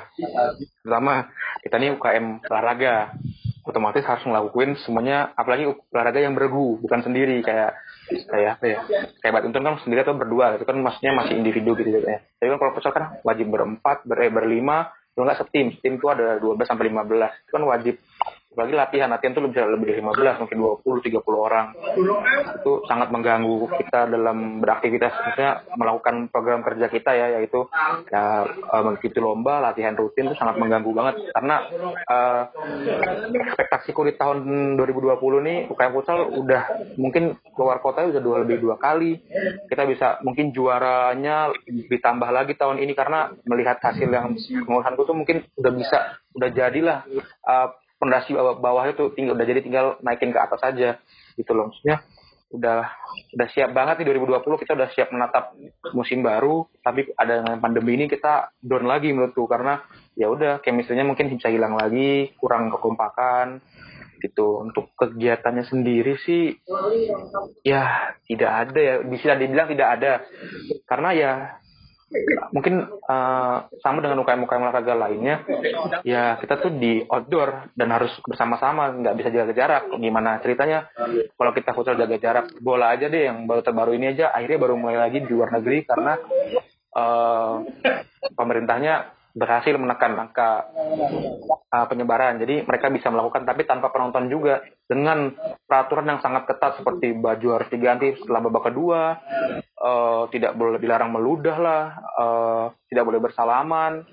Pertama, 0.86 1.26
kita 1.66 1.74
nih 1.82 1.98
UKM 1.98 2.46
olahraga, 2.46 3.18
otomatis 3.66 4.06
harus 4.06 4.22
ngelakuin 4.22 4.78
semuanya, 4.86 5.34
apalagi 5.34 5.74
olahraga 5.90 6.22
yang 6.22 6.38
bergu, 6.38 6.78
bukan 6.78 7.02
sendiri 7.02 7.42
kayak 7.42 7.74
kayak 8.06 8.50
apa 8.58 8.64
ya? 8.64 8.78
Kayak 9.20 9.32
badminton 9.34 9.64
kan 9.66 9.74
sendiri 9.82 10.00
atau 10.06 10.14
berdua 10.14 10.56
itu 10.56 10.64
kan 10.64 10.76
maksudnya 10.78 11.12
masih 11.14 11.34
individu 11.38 11.74
gitu 11.78 11.90
ya. 11.90 12.22
Tapi 12.38 12.48
kan 12.54 12.58
kalau 12.58 12.72
futsal 12.74 12.92
kan 12.94 13.04
wajib 13.26 13.50
berempat 13.50 14.06
ber, 14.06 14.18
eh, 14.22 14.32
berlima 14.32 14.90
kalau 15.16 15.24
nggak 15.26 15.40
setim. 15.42 15.72
Setim 15.76 15.96
itu 15.98 16.06
ada 16.12 16.36
12 16.38 16.68
sampai 16.68 16.92
15 16.92 17.32
itu 17.46 17.50
kan 17.50 17.64
wajib 17.64 17.94
lagi 18.56 18.72
latihan 18.72 19.12
latihan 19.12 19.36
tuh 19.36 19.44
bisa 19.52 19.68
lebih 19.68 19.92
dari 19.92 20.00
15 20.00 20.40
mungkin 20.40 20.58
20 20.80 21.06
30 21.12 21.22
orang. 21.36 21.66
Itu 22.56 22.72
sangat 22.88 23.12
mengganggu 23.12 23.68
kita 23.76 24.08
dalam 24.08 24.64
beraktivitas 24.64 25.12
misalnya 25.12 25.52
melakukan 25.76 26.32
program 26.32 26.64
kerja 26.64 26.88
kita 26.88 27.12
ya 27.12 27.26
yaitu 27.36 27.68
ya 28.08 28.48
uh, 28.48 28.82
mengikuti 28.82 29.20
lomba 29.20 29.60
latihan 29.60 29.92
rutin 29.92 30.32
itu 30.32 30.36
sangat 30.40 30.56
mengganggu 30.56 30.90
banget. 30.96 31.14
Karena 31.36 31.56
uh, 32.08 32.42
ekspektasiku 33.28 34.08
di 34.08 34.16
tahun 34.16 34.42
2020 34.80 35.20
nih 35.20 35.58
UKM 35.68 35.92
futsal 35.92 36.32
udah 36.32 36.62
mungkin 36.96 37.36
keluar 37.52 37.84
kota 37.84 38.08
udah 38.08 38.22
dua 38.24 38.40
lebih 38.40 38.64
dua 38.64 38.80
kali. 38.80 39.20
Kita 39.68 39.84
bisa 39.84 40.24
mungkin 40.24 40.56
juaranya 40.56 41.52
ditambah 41.68 42.30
lagi 42.32 42.56
tahun 42.56 42.80
ini 42.80 42.96
karena 42.96 43.36
melihat 43.44 43.84
hasil 43.84 44.08
yang 44.08 44.32
pengurusanku 44.64 45.04
tuh 45.04 45.16
mungkin 45.16 45.44
udah 45.60 45.72
bisa 45.76 45.98
udah 46.32 46.48
jadilah 46.52 47.04
uh, 47.44 47.68
pondasi 47.96 48.36
bawah, 48.36 48.56
bawah 48.60 48.84
itu 48.88 49.12
tinggal 49.16 49.36
udah 49.36 49.46
jadi 49.46 49.60
tinggal 49.64 49.86
naikin 50.04 50.32
ke 50.32 50.40
atas 50.40 50.60
saja 50.60 51.00
gitu 51.36 51.50
loh. 51.52 51.72
Maksudnya 51.72 52.04
udah 52.46 52.86
udah 53.34 53.48
siap 53.50 53.74
banget 53.74 54.06
nih 54.06 54.14
2020 54.14 54.62
kita 54.62 54.72
udah 54.78 54.88
siap 54.94 55.10
menatap 55.10 55.58
musim 55.90 56.22
baru 56.22 56.62
tapi 56.78 57.10
ada 57.18 57.58
pandemi 57.58 57.98
ini 57.98 58.06
kita 58.06 58.54
down 58.62 58.86
lagi 58.86 59.10
menurutku 59.10 59.50
karena 59.50 59.82
ya 60.14 60.30
udah 60.30 60.62
chemistry-nya 60.62 61.02
mungkin 61.02 61.26
bisa 61.26 61.50
hilang 61.50 61.74
lagi 61.74 62.30
kurang 62.38 62.70
kekompakan 62.70 63.60
gitu. 64.20 64.64
Untuk 64.64 64.92
kegiatannya 64.96 65.64
sendiri 65.68 66.16
sih 66.24 66.56
ya 67.62 68.14
tidak 68.24 68.50
ada 68.68 68.78
ya. 68.80 68.94
Bisa 69.04 69.36
dibilang 69.36 69.68
tidak 69.70 69.88
ada. 70.00 70.12
Karena 70.88 71.10
ya 71.12 71.32
mungkin 72.54 72.86
uh, 72.86 73.66
sama 73.82 73.98
dengan 73.98 74.22
UKM-UKM 74.22 74.62
olahraga 74.62 74.94
lainnya 74.94 75.42
ya 76.06 76.38
kita 76.38 76.62
tuh 76.62 76.70
di 76.78 77.02
outdoor 77.02 77.74
dan 77.74 77.90
harus 77.90 78.14
bersama-sama 78.22 78.94
nggak 78.94 79.16
bisa 79.18 79.28
jaga 79.34 79.52
jarak. 79.52 79.82
Gimana 79.98 80.38
ceritanya? 80.38 80.86
Kalau 81.34 81.50
kita 81.50 81.74
futsal 81.74 81.98
jaga 81.98 82.16
jarak 82.22 82.46
bola 82.62 82.94
aja 82.94 83.10
deh 83.10 83.26
yang 83.26 83.50
baru 83.50 83.66
terbaru 83.66 83.98
ini 83.98 84.14
aja 84.14 84.30
akhirnya 84.30 84.58
baru 84.62 84.74
mulai 84.78 84.98
lagi 85.02 85.18
di 85.26 85.30
luar 85.34 85.50
negeri 85.50 85.82
karena 85.82 86.14
uh, 86.94 87.54
pemerintahnya 88.38 89.16
berhasil 89.36 89.76
menekan 89.76 90.16
angka 90.16 90.72
uh, 91.68 91.86
penyebaran. 91.92 92.40
Jadi 92.40 92.64
mereka 92.64 92.88
bisa 92.88 93.12
melakukan 93.12 93.44
tapi 93.44 93.68
tanpa 93.68 93.92
penonton 93.92 94.32
juga. 94.32 94.64
Dengan 94.86 95.34
peraturan 95.66 96.08
yang 96.08 96.20
sangat 96.22 96.46
ketat 96.48 96.80
seperti 96.80 97.12
baju 97.12 97.60
harus 97.60 97.68
diganti 97.68 98.16
setelah 98.16 98.40
babak 98.48 98.70
kedua, 98.72 99.18
uh, 99.80 100.24
tidak 100.32 100.56
boleh 100.56 100.80
dilarang 100.80 101.12
meludah 101.12 101.56
lah, 101.56 101.82
uh, 102.16 102.66
tidak 102.88 103.04
boleh 103.04 103.20
bersalaman. 103.20 104.04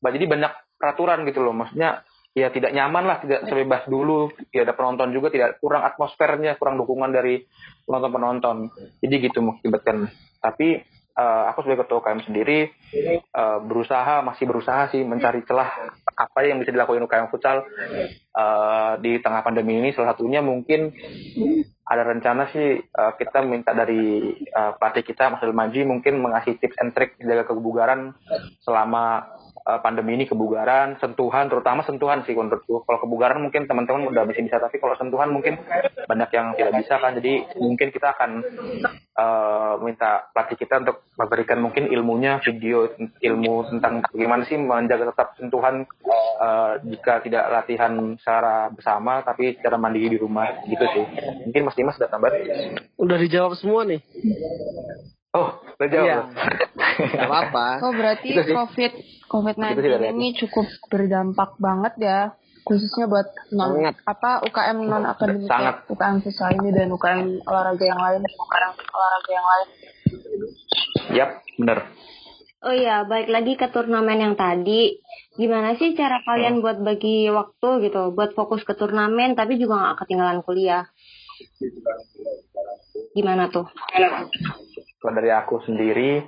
Jadi 0.00 0.24
banyak 0.28 0.52
peraturan 0.76 1.24
gitu 1.28 1.40
loh. 1.40 1.56
Maksudnya 1.56 2.04
ya 2.36 2.48
tidak 2.52 2.72
nyaman 2.72 3.04
lah, 3.04 3.16
tidak 3.24 3.48
sebebas 3.48 3.84
dulu. 3.88 4.32
Ya 4.52 4.64
ada 4.68 4.76
penonton 4.76 5.12
juga 5.12 5.32
tidak 5.32 5.60
kurang 5.60 5.84
atmosfernya, 5.84 6.60
kurang 6.60 6.76
dukungan 6.76 7.10
dari 7.12 7.44
penonton-penonton. 7.88 8.56
Jadi 9.00 9.14
gitu 9.20 9.40
mengakibatkan. 9.40 10.08
Tapi 10.40 10.80
uh, 11.20 11.52
aku 11.52 11.64
sebagai 11.64 11.84
ketua 11.84 12.00
UKM 12.00 12.20
sendiri 12.24 12.72
uh, 13.36 13.60
berusaha 13.60 14.24
masih 14.24 14.48
berusaha 14.48 14.88
sih 14.88 15.04
mencari 15.04 15.44
celah 15.44 15.92
apa 16.16 16.38
yang 16.48 16.60
bisa 16.64 16.72
dilakukan 16.72 17.04
UKM 17.04 17.28
futsal. 17.28 17.68
Uh, 18.30 18.96
di 19.02 19.18
tengah 19.20 19.42
pandemi 19.44 19.76
ini 19.82 19.90
salah 19.92 20.14
satunya 20.14 20.40
mungkin 20.40 20.94
ada 21.90 22.06
rencana 22.06 22.46
sih 22.54 22.78
uh, 22.78 23.12
kita 23.18 23.42
minta 23.42 23.74
dari 23.74 24.30
uh, 24.54 24.78
pelatih 24.78 25.02
kita 25.02 25.34
Mas 25.34 25.42
Manji 25.50 25.82
mungkin 25.82 26.22
mengasih 26.22 26.54
tips 26.62 26.78
and 26.78 26.94
trick 26.94 27.18
jaga 27.18 27.50
kebugaran 27.50 28.14
selama 28.62 29.26
pandemi 29.78 30.18
ini 30.18 30.26
kebugaran, 30.26 30.98
sentuhan, 30.98 31.46
terutama 31.46 31.86
sentuhan 31.86 32.26
sih 32.26 32.34
menurutku. 32.34 32.82
Kalau 32.82 32.98
kebugaran 32.98 33.38
mungkin 33.38 33.70
teman-teman 33.70 34.10
udah 34.10 34.26
bisa 34.26 34.42
bisa, 34.42 34.58
tapi 34.58 34.82
kalau 34.82 34.98
sentuhan 34.98 35.30
mungkin 35.30 35.62
banyak 36.10 36.30
yang 36.34 36.58
tidak 36.58 36.74
bisa 36.82 36.98
kan. 36.98 37.14
Jadi 37.14 37.46
mungkin 37.62 37.94
kita 37.94 38.18
akan 38.18 38.30
uh, 39.14 39.74
minta 39.78 40.26
pelatih 40.34 40.58
kita 40.58 40.82
untuk 40.82 41.06
memberikan 41.14 41.58
mungkin 41.62 41.86
ilmunya, 41.86 42.42
video 42.42 42.90
ilmu 42.98 43.70
tentang 43.78 44.02
bagaimana 44.10 44.42
sih 44.50 44.58
menjaga 44.58 45.14
tetap 45.14 45.38
sentuhan 45.38 45.86
uh, 46.42 46.82
jika 46.82 47.22
tidak 47.22 47.44
latihan 47.54 48.18
secara 48.18 48.74
bersama, 48.74 49.22
tapi 49.22 49.54
secara 49.54 49.78
mandiri 49.78 50.16
di 50.16 50.18
rumah 50.18 50.50
gitu 50.66 50.84
sih. 50.90 51.04
Mungkin 51.46 51.62
Mas 51.62 51.78
Dimas 51.78 51.94
sudah 51.94 52.10
tambah? 52.10 52.34
Udah 52.98 53.16
dijawab 53.20 53.54
semua 53.54 53.86
nih. 53.86 54.02
Oh, 55.30 55.62
udah 55.62 55.88
jawab. 55.88 56.06
Iya. 56.06 56.18
Gak 57.14 57.28
apa-apa. 57.30 57.66
Oh, 57.86 57.92
berarti 57.94 58.28
COVID 58.34 58.92
COVID-19 59.30 59.78
ini 60.10 60.34
cukup 60.34 60.66
berdampak 60.90 61.54
banget 61.62 61.94
ya 62.02 62.20
khususnya 62.66 63.08
buat 63.08 63.24
non 63.56 63.72
Sangat. 63.72 63.94
apa 64.04 64.30
UKM 64.44 64.78
non 64.84 65.04
akademik 65.08 65.48
ya, 65.48 65.80
UKM 65.88 66.18
siswa 66.20 66.52
ini 66.52 66.70
dan 66.70 66.92
UKM 66.92 67.40
olahraga 67.48 67.84
yang 67.88 68.00
lain 68.00 68.20
UKM 68.26 68.72
olahraga 68.76 69.30
yang 69.32 69.46
lain. 69.48 69.68
Yap, 71.10 71.30
benar. 71.56 71.78
Oh 72.60 72.76
iya, 72.76 73.08
balik 73.08 73.32
lagi 73.32 73.56
ke 73.56 73.72
turnamen 73.72 74.20
yang 74.20 74.34
tadi. 74.36 75.00
Gimana 75.40 75.72
sih 75.80 75.96
cara 75.96 76.20
kalian 76.20 76.60
hmm. 76.60 76.62
buat 76.62 76.78
bagi 76.84 77.32
waktu 77.32 77.88
gitu, 77.88 78.12
buat 78.12 78.36
fokus 78.36 78.60
ke 78.68 78.76
turnamen 78.76 79.32
tapi 79.32 79.56
juga 79.56 79.80
nggak 79.80 80.04
ketinggalan 80.04 80.44
kuliah? 80.44 80.84
Gimana 83.16 83.48
tuh? 83.48 83.64
Kalau 85.00 85.12
dari 85.16 85.32
aku 85.32 85.64
sendiri, 85.64 86.20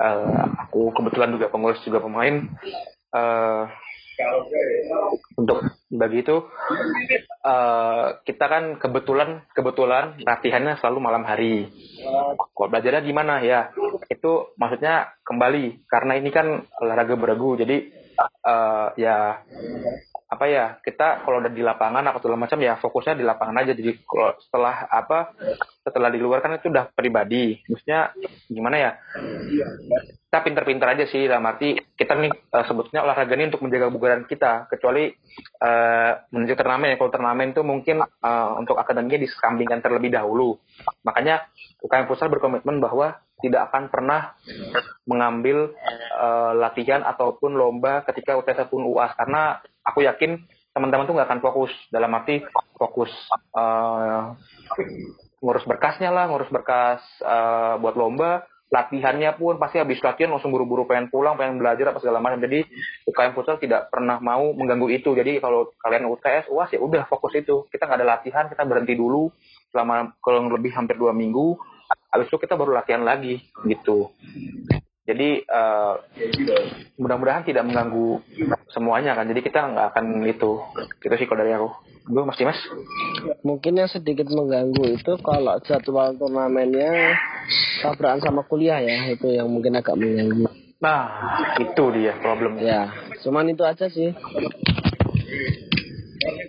uh, 0.00 0.44
aku 0.66 0.96
kebetulan 0.96 1.36
juga 1.36 1.52
pengurus 1.52 1.84
juga 1.84 2.00
pemain 2.00 2.48
uh, 3.12 3.68
untuk 5.36 5.58
bagi 5.88 6.24
itu 6.24 6.36
uh, 7.44 8.20
kita 8.22 8.44
kan 8.48 8.64
kebetulan 8.80 9.44
kebetulan 9.52 10.20
latihannya 10.20 10.78
selalu 10.80 10.98
malam 11.00 11.24
hari. 11.24 11.68
Kalau 12.56 12.68
belajarnya 12.68 13.02
gimana 13.04 13.44
ya? 13.44 13.72
Itu 14.08 14.56
maksudnya 14.56 15.12
kembali 15.24 15.88
karena 15.88 16.12
ini 16.16 16.30
kan 16.32 16.64
olahraga 16.80 17.16
beregu 17.16 17.56
jadi 17.60 17.92
uh, 18.46 18.94
ya 18.96 19.42
apa 20.32 20.48
ya 20.48 20.80
kita 20.80 21.28
kalau 21.28 21.44
udah 21.44 21.52
di 21.52 21.60
lapangan 21.60 22.08
atau 22.08 22.24
segala 22.24 22.48
macam 22.48 22.56
ya 22.64 22.80
fokusnya 22.80 23.20
di 23.20 23.24
lapangan 23.28 23.60
aja. 23.60 23.76
Jadi 23.76 24.00
kalau 24.00 24.32
setelah 24.40 24.88
apa 24.88 25.36
setelah 25.84 26.08
di 26.08 26.16
luar 26.24 26.40
kan 26.40 26.56
itu 26.56 26.72
udah 26.72 26.88
pribadi. 26.96 27.60
Maksudnya 27.68 28.16
gimana 28.48 28.76
ya? 28.80 28.90
Kita 30.24 30.40
pinter-pinter 30.40 30.88
aja 30.88 31.04
sih 31.04 31.28
dalam 31.28 31.44
arti 31.44 31.76
kita 31.76 32.16
nih 32.16 32.32
uh, 32.32 32.64
sebetulnya 32.64 33.04
olahraga 33.04 33.36
ini 33.36 33.52
untuk 33.52 33.60
menjaga 33.68 33.92
kebugaran 33.92 34.24
kita. 34.24 34.72
Kecuali 34.72 35.12
uh, 35.60 36.12
menuju 36.32 36.54
turnamen 36.56 36.88
ya. 36.88 36.96
Kalau 36.96 37.12
turnamen 37.12 37.52
itu 37.52 37.60
mungkin 37.60 38.00
uh, 38.00 38.50
untuk 38.56 38.80
akademinya 38.80 39.20
disampingkan 39.20 39.84
terlebih 39.84 40.16
dahulu. 40.16 40.56
Makanya 41.04 41.44
UKM 41.84 42.08
Futsal 42.08 42.32
berkomitmen 42.32 42.80
bahwa 42.80 43.20
tidak 43.42 43.68
akan 43.68 43.90
pernah 43.90 44.38
mengambil 45.04 45.74
uh, 46.16 46.54
latihan 46.54 47.02
ataupun 47.02 47.58
lomba 47.58 48.06
ketika 48.06 48.38
UTS 48.38 48.70
pun 48.70 48.86
UAS 48.86 49.18
karena 49.18 49.58
aku 49.82 50.06
yakin 50.06 50.42
teman-teman 50.72 51.04
tuh 51.04 51.14
nggak 51.14 51.28
akan 51.28 51.42
fokus 51.44 51.72
dalam 51.92 52.08
arti 52.16 52.40
fokus 52.80 53.12
uh, 53.52 54.32
ngurus 55.42 55.66
berkasnya 55.66 56.14
lah, 56.14 56.30
ngurus 56.30 56.48
berkas 56.48 57.02
uh, 57.20 57.76
buat 57.82 57.98
lomba, 57.98 58.46
latihannya 58.72 59.36
pun 59.36 59.60
pasti 59.60 59.82
habis 59.82 60.00
latihan 60.00 60.32
langsung 60.32 60.54
buru-buru 60.54 60.88
pengen 60.88 61.12
pulang 61.12 61.36
pengen 61.36 61.60
belajar 61.60 61.92
apa 61.92 62.00
segala 62.00 62.22
macam. 62.22 62.40
Jadi 62.40 62.64
UKM 63.04 63.36
futsal 63.36 63.60
tidak 63.60 63.92
pernah 63.92 64.16
mau 64.22 64.54
mengganggu 64.56 64.88
itu. 64.88 65.12
Jadi 65.12 65.42
kalau 65.42 65.68
kalian 65.82 66.08
UTS 66.08 66.48
uas 66.48 66.72
ya 66.72 66.80
udah 66.80 67.04
fokus 67.10 67.36
itu. 67.36 67.68
Kita 67.68 67.84
nggak 67.84 68.00
ada 68.00 68.08
latihan 68.08 68.44
kita 68.48 68.64
berhenti 68.64 68.96
dulu 68.96 69.28
selama 69.74 70.16
kurang 70.24 70.48
lebih 70.48 70.72
hampir 70.72 70.96
dua 70.96 71.12
minggu. 71.12 71.58
Habis 72.08 72.32
itu 72.32 72.38
kita 72.40 72.56
baru 72.56 72.72
latihan 72.72 73.04
lagi 73.04 73.44
gitu 73.68 74.08
jadi 75.02 75.42
uh, 75.50 75.98
mudah-mudahan 76.94 77.42
tidak 77.42 77.66
mengganggu 77.66 78.22
semuanya 78.70 79.18
kan. 79.18 79.26
Jadi 79.26 79.40
kita 79.42 79.66
nggak 79.74 79.86
akan 79.94 80.22
itu. 80.26 80.62
Itu 81.02 81.14
sih 81.18 81.26
kalau 81.26 81.42
dari 81.42 81.58
aku. 81.58 81.70
Gue 82.02 82.22
mas? 82.26 82.58
Mungkin 83.46 83.78
yang 83.78 83.90
sedikit 83.90 84.26
mengganggu 84.30 84.94
itu 84.94 85.12
kalau 85.22 85.58
jadwal 85.62 86.14
turnamennya 86.18 87.18
tabrakan 87.82 88.22
sama 88.22 88.42
kuliah 88.46 88.78
ya. 88.78 89.10
Itu 89.10 89.30
yang 89.30 89.50
mungkin 89.50 89.78
agak 89.78 89.98
mengganggu. 89.98 90.46
Nah 90.82 91.02
itu 91.58 91.84
dia 91.94 92.18
problem. 92.22 92.58
Ya 92.62 92.90
cuman 93.22 93.54
itu 93.54 93.62
aja 93.62 93.86
sih 93.86 94.10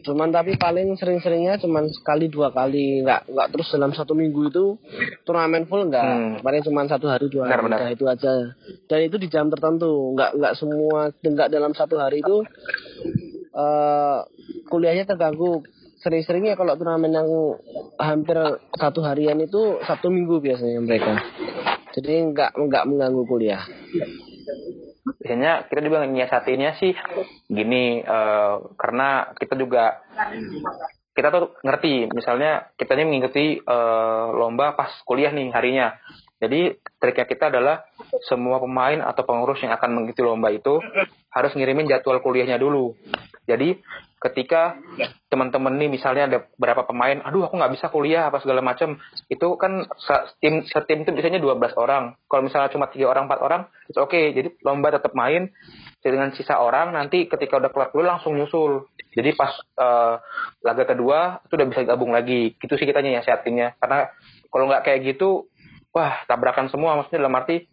cuman 0.04 0.30
tapi 0.30 0.56
paling 0.60 0.96
sering-seringnya 1.00 1.60
cuman 1.62 1.90
sekali 1.90 2.30
dua 2.30 2.54
kali. 2.54 3.02
Nggak 3.02 3.30
nggak 3.30 3.48
terus 3.54 3.68
dalam 3.74 3.92
satu 3.92 4.14
minggu 4.14 4.50
itu 4.50 4.66
turnamen 5.24 5.66
full 5.66 5.88
nggak. 5.90 6.04
Hmm. 6.04 6.34
paling 6.42 6.62
cuman 6.66 6.86
satu 6.90 7.10
hari 7.10 7.28
dua 7.30 7.50
hari 7.50 7.66
benar, 7.66 7.82
benar. 7.84 7.96
itu 7.96 8.06
aja. 8.06 8.34
Dan 8.90 9.00
itu 9.06 9.16
di 9.18 9.28
jam 9.28 9.50
tertentu. 9.50 10.14
Nggak 10.14 10.32
nggak 10.38 10.54
semua 10.60 11.12
nggak 11.14 11.50
dalam 11.50 11.72
satu 11.74 11.96
hari 11.98 12.22
itu 12.22 12.44
uh, 13.56 14.20
kuliahnya 14.70 15.10
terganggu. 15.10 15.64
Sering-seringnya 16.04 16.60
kalau 16.60 16.76
turnamen 16.76 17.16
yang 17.16 17.30
hampir 17.96 18.36
satu 18.76 19.00
harian 19.08 19.40
itu 19.40 19.80
satu 19.88 20.12
minggu 20.12 20.44
biasanya 20.44 20.84
mereka. 20.84 21.16
Jadi 21.96 22.34
nggak 22.34 22.60
nggak 22.60 22.84
mengganggu 22.90 23.24
kuliah 23.24 23.64
biasanya 25.24 25.72
kita 25.72 25.80
juga 25.80 26.04
nyiasatinya 26.04 26.76
sih 26.84 26.92
gini 27.48 28.04
uh, 28.04 28.76
karena 28.76 29.32
kita 29.40 29.56
juga 29.56 30.04
kita 31.16 31.32
tuh 31.32 31.56
ngerti 31.64 32.12
misalnya 32.12 32.68
kita 32.76 33.00
ini 33.00 33.04
mengikuti 33.08 33.56
uh, 33.64 34.36
lomba 34.36 34.76
pas 34.76 34.92
kuliah 35.08 35.32
nih 35.32 35.54
harinya. 35.56 35.96
Jadi 36.44 36.76
triknya 37.00 37.24
kita 37.24 37.48
adalah 37.48 37.88
semua 38.28 38.60
pemain 38.60 39.00
atau 39.00 39.24
pengurus 39.24 39.64
yang 39.64 39.72
akan 39.80 39.96
mengikuti 39.96 40.28
lomba 40.28 40.52
itu 40.52 40.84
harus 41.32 41.56
ngirimin 41.56 41.88
jadwal 41.88 42.20
kuliahnya 42.20 42.60
dulu. 42.60 42.92
Jadi 43.48 43.80
ketika 44.24 44.80
teman-teman 45.28 45.76
nih 45.76 45.92
misalnya 45.92 46.24
ada 46.32 46.40
berapa 46.56 46.88
pemain, 46.88 47.20
aduh 47.28 47.44
aku 47.44 47.60
nggak 47.60 47.74
bisa 47.76 47.92
kuliah 47.92 48.32
apa 48.32 48.40
segala 48.40 48.64
macam, 48.64 48.96
itu 49.28 49.48
kan 49.60 49.84
tim 50.40 50.64
setim 50.64 51.04
itu 51.04 51.12
biasanya 51.12 51.44
12 51.44 51.76
orang. 51.76 52.16
Kalau 52.32 52.42
misalnya 52.48 52.72
cuma 52.72 52.88
tiga 52.88 53.12
orang, 53.12 53.28
empat 53.28 53.40
orang, 53.44 53.62
itu 53.92 54.00
oke. 54.00 54.16
Okay. 54.16 54.32
Jadi 54.32 54.56
lomba 54.64 54.96
tetap 54.96 55.12
main 55.12 55.52
dengan 56.00 56.32
sisa 56.32 56.64
orang. 56.64 56.96
Nanti 56.96 57.28
ketika 57.28 57.60
udah 57.60 57.70
kelar 57.76 57.92
dulu 57.92 58.04
langsung 58.08 58.40
nyusul. 58.40 58.88
Jadi 59.12 59.36
pas 59.36 59.52
uh, 59.76 60.16
laga 60.64 60.88
kedua 60.88 61.44
itu 61.44 61.54
udah 61.60 61.68
bisa 61.68 61.82
gabung 61.84 62.16
lagi. 62.16 62.56
Gitu 62.56 62.80
sih 62.80 62.88
kitanya 62.88 63.20
ya 63.20 63.22
sehatinnya. 63.28 63.76
Karena 63.84 64.08
kalau 64.48 64.72
nggak 64.72 64.88
kayak 64.88 65.00
gitu, 65.04 65.52
wah 65.92 66.24
tabrakan 66.32 66.72
semua. 66.72 66.96
Maksudnya 66.96 67.28
dalam 67.28 67.36
arti 67.36 67.68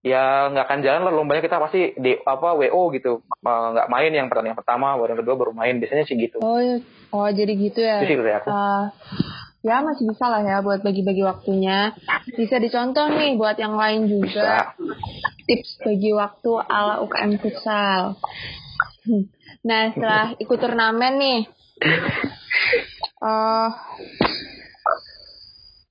ya 0.00 0.48
nggak 0.48 0.64
akan 0.64 0.80
jalan 0.80 1.02
lah 1.06 1.12
lombanya. 1.12 1.44
Kita 1.44 1.60
pasti 1.60 1.92
di 1.96 2.16
apa 2.16 2.56
wo 2.56 2.82
gitu. 2.92 3.24
Nggak 3.44 3.88
main 3.88 4.12
yang 4.12 4.26
pertandingan 4.32 4.58
pertama 4.58 4.96
baru 4.96 5.16
yang 5.16 5.20
kedua 5.24 5.36
baru 5.36 5.52
main. 5.52 5.76
Biasanya 5.80 6.04
sih 6.08 6.16
gitu. 6.16 6.40
Oh 6.40 6.60
iya. 6.60 6.80
oh 7.12 7.28
jadi 7.28 7.52
gitu 7.52 7.80
ya. 7.80 8.04
Itu 8.04 8.20
sih 8.20 8.34
aku. 8.36 8.48
Uh, 8.48 8.84
ya 9.60 9.84
masih 9.84 10.08
bisa 10.08 10.24
lah 10.28 10.42
ya 10.44 10.56
buat 10.64 10.80
bagi-bagi 10.80 11.22
waktunya. 11.24 11.92
Bisa 12.32 12.56
dicontoh 12.56 13.06
nih 13.12 13.36
buat 13.36 13.56
yang 13.60 13.76
lain 13.76 14.08
juga. 14.08 14.74
Bisa. 14.76 14.78
tips 15.50 15.82
bagi 15.82 16.10
waktu 16.14 16.50
ala 16.62 17.02
UKM 17.02 17.32
futsal. 17.42 18.14
Nah 19.66 19.82
setelah 19.92 20.32
ikut 20.42 20.58
turnamen 20.60 21.14
nih. 21.18 21.40
Uh, 23.20 23.68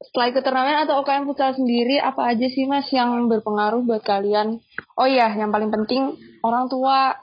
setelah 0.10 0.34
ikut 0.34 0.41
turnamen 0.41 0.89
atau 0.89 1.06
UKM 1.06 1.30
futsal 1.30 1.54
sendiri 1.54 2.02
apa 2.02 2.34
aja 2.34 2.50
sih 2.50 2.65
mas 2.65 2.89
yang 2.89 3.30
berpengaruh 3.30 3.86
buat 3.86 4.02
kalian? 4.02 4.58
Oh 4.98 5.06
iya, 5.06 5.30
yang 5.38 5.54
paling 5.54 5.69
penting 5.69 6.17
orang 6.41 6.65
tua 6.65 7.13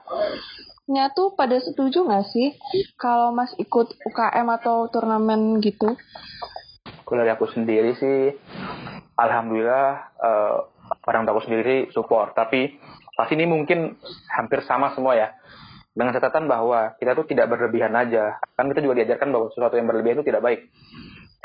nya 0.87 1.11
tuh 1.11 1.35
pada 1.35 1.59
setuju 1.59 2.07
nggak 2.07 2.31
sih 2.31 2.55
kalau 2.95 3.35
mas 3.35 3.51
ikut 3.59 3.91
UKM 4.07 4.47
atau 4.63 4.87
turnamen 4.87 5.59
gitu? 5.59 5.99
Kalau 7.03 7.19
dari 7.27 7.35
aku 7.35 7.51
sendiri 7.51 7.99
sih, 7.99 8.31
alhamdulillah 9.19 10.15
uh, 10.23 10.57
orang 11.11 11.27
tua 11.27 11.35
aku 11.35 11.43
sendiri 11.43 11.91
support. 11.91 12.39
Tapi 12.39 12.79
pasti 13.19 13.35
ini 13.35 13.51
mungkin 13.51 13.99
hampir 14.31 14.63
sama 14.63 14.95
semua 14.95 15.19
ya. 15.19 15.35
Dengan 15.91 16.15
catatan 16.15 16.47
bahwa 16.47 16.95
kita 17.03 17.19
tuh 17.19 17.27
tidak 17.27 17.51
berlebihan 17.51 17.99
aja. 17.99 18.39
Kan 18.55 18.71
kita 18.71 18.79
juga 18.79 19.03
diajarkan 19.03 19.35
bahwa 19.35 19.51
sesuatu 19.51 19.75
yang 19.75 19.91
berlebihan 19.91 20.23
itu 20.23 20.31
tidak 20.31 20.47
baik 20.47 20.61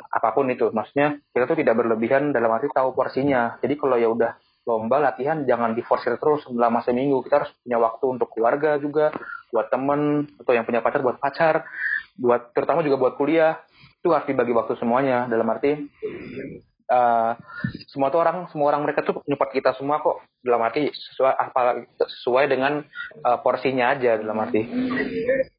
apa 0.09 0.29
pun 0.33 0.49
itu. 0.49 0.73
Maksudnya 0.73 1.21
kita 1.31 1.45
tuh 1.45 1.57
tidak 1.59 1.77
berlebihan 1.77 2.33
dalam 2.33 2.49
arti 2.49 2.71
tahu 2.73 2.95
porsinya. 2.97 3.59
Jadi 3.61 3.73
kalau 3.77 3.95
ya 3.99 4.09
udah 4.09 4.31
lomba 4.61 5.01
latihan 5.01 5.41
jangan 5.45 5.73
diforsir 5.73 6.17
terus 6.17 6.45
selama 6.45 6.81
seminggu. 6.81 7.21
Kita 7.25 7.43
harus 7.43 7.51
punya 7.61 7.77
waktu 7.77 8.05
untuk 8.07 8.27
keluarga 8.33 8.77
juga 8.77 9.13
buat 9.51 9.67
temen 9.69 10.31
atau 10.39 10.51
yang 10.55 10.63
punya 10.63 10.79
pacar 10.79 11.01
buat 11.03 11.17
pacar 11.19 11.67
buat 12.17 12.53
terutama 12.53 12.85
juga 12.85 12.97
buat 12.99 13.13
kuliah. 13.17 13.61
Itu 14.01 14.13
harus 14.13 14.25
dibagi 14.25 14.53
waktu 14.53 14.77
semuanya. 14.81 15.29
Dalam 15.29 15.45
arti 15.49 15.77
uh, 16.91 17.31
semua 17.87 18.11
tuh 18.11 18.19
orang 18.19 18.51
semua 18.51 18.75
orang 18.75 18.83
mereka 18.83 19.01
tuh 19.05 19.23
nyupport 19.25 19.51
kita 19.55 19.71
semua 19.79 20.03
kok. 20.03 20.21
Dalam 20.41 20.61
arti 20.65 20.89
sesuai 20.89 21.33
apa 21.37 21.61
sesuai 22.01 22.45
dengan 22.49 22.81
uh, 23.23 23.37
porsinya 23.39 23.93
aja 23.93 24.17
dalam 24.19 24.37
arti. 24.41 24.61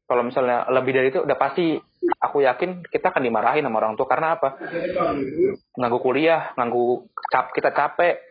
Kalau 0.05 0.23
misalnya 0.27 0.67
lebih 0.69 0.91
dari 0.93 1.07
itu 1.09 1.23
udah 1.23 1.37
pasti 1.39 1.79
aku 2.23 2.47
yakin 2.47 2.87
kita 2.87 3.11
akan 3.11 3.27
dimarahin 3.27 3.67
sama 3.67 3.83
orang 3.83 3.99
tua. 3.99 4.07
Karena 4.07 4.39
apa? 4.39 4.55
Nganggu 5.75 5.99
kuliah, 5.99 6.55
nganggu 6.55 7.11
cap, 7.27 7.51
kita 7.51 7.75
capek. 7.75 8.23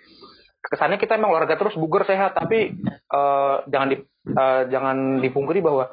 Kesannya 0.62 0.96
kita 0.96 1.18
emang 1.18 1.35
olahraga 1.37 1.59
terus 1.59 1.76
bugar 1.76 2.07
sehat, 2.09 2.38
tapi 2.38 2.72
uh, 3.11 3.66
jangan 3.66 3.88
di, 3.92 3.96
uh, 4.33 4.62
jangan 4.70 5.18
dipungkiri 5.18 5.59
bahwa 5.59 5.90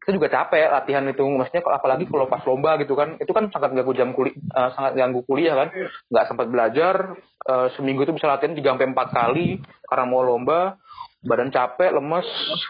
kita 0.00 0.14
juga 0.14 0.30
capek 0.30 0.70
latihan 0.70 1.04
itu. 1.10 1.26
Maksudnya 1.26 1.66
apalagi 1.66 2.06
kalau 2.06 2.30
pas 2.30 2.46
lomba 2.46 2.78
gitu 2.80 2.94
kan 2.94 3.18
itu 3.18 3.34
kan 3.34 3.50
sangat 3.50 3.74
ganggu 3.74 3.92
jam 3.92 4.14
kuliah 4.14 4.38
uh, 4.54 4.70
sangat 4.78 4.92
ganggu 4.96 5.26
kuliah 5.26 5.54
kan. 5.58 5.68
Nggak 6.08 6.26
sempat 6.30 6.46
belajar 6.46 6.94
uh, 7.50 7.68
seminggu 7.74 8.06
itu 8.06 8.14
bisa 8.14 8.30
latihan 8.30 8.54
tiga 8.54 8.70
sampai 8.72 8.88
empat 8.94 9.08
kali. 9.10 9.58
Karena 9.90 10.04
mau 10.06 10.22
lomba 10.22 10.78
badan 11.26 11.50
capek 11.50 11.90
lemes. 11.90 12.28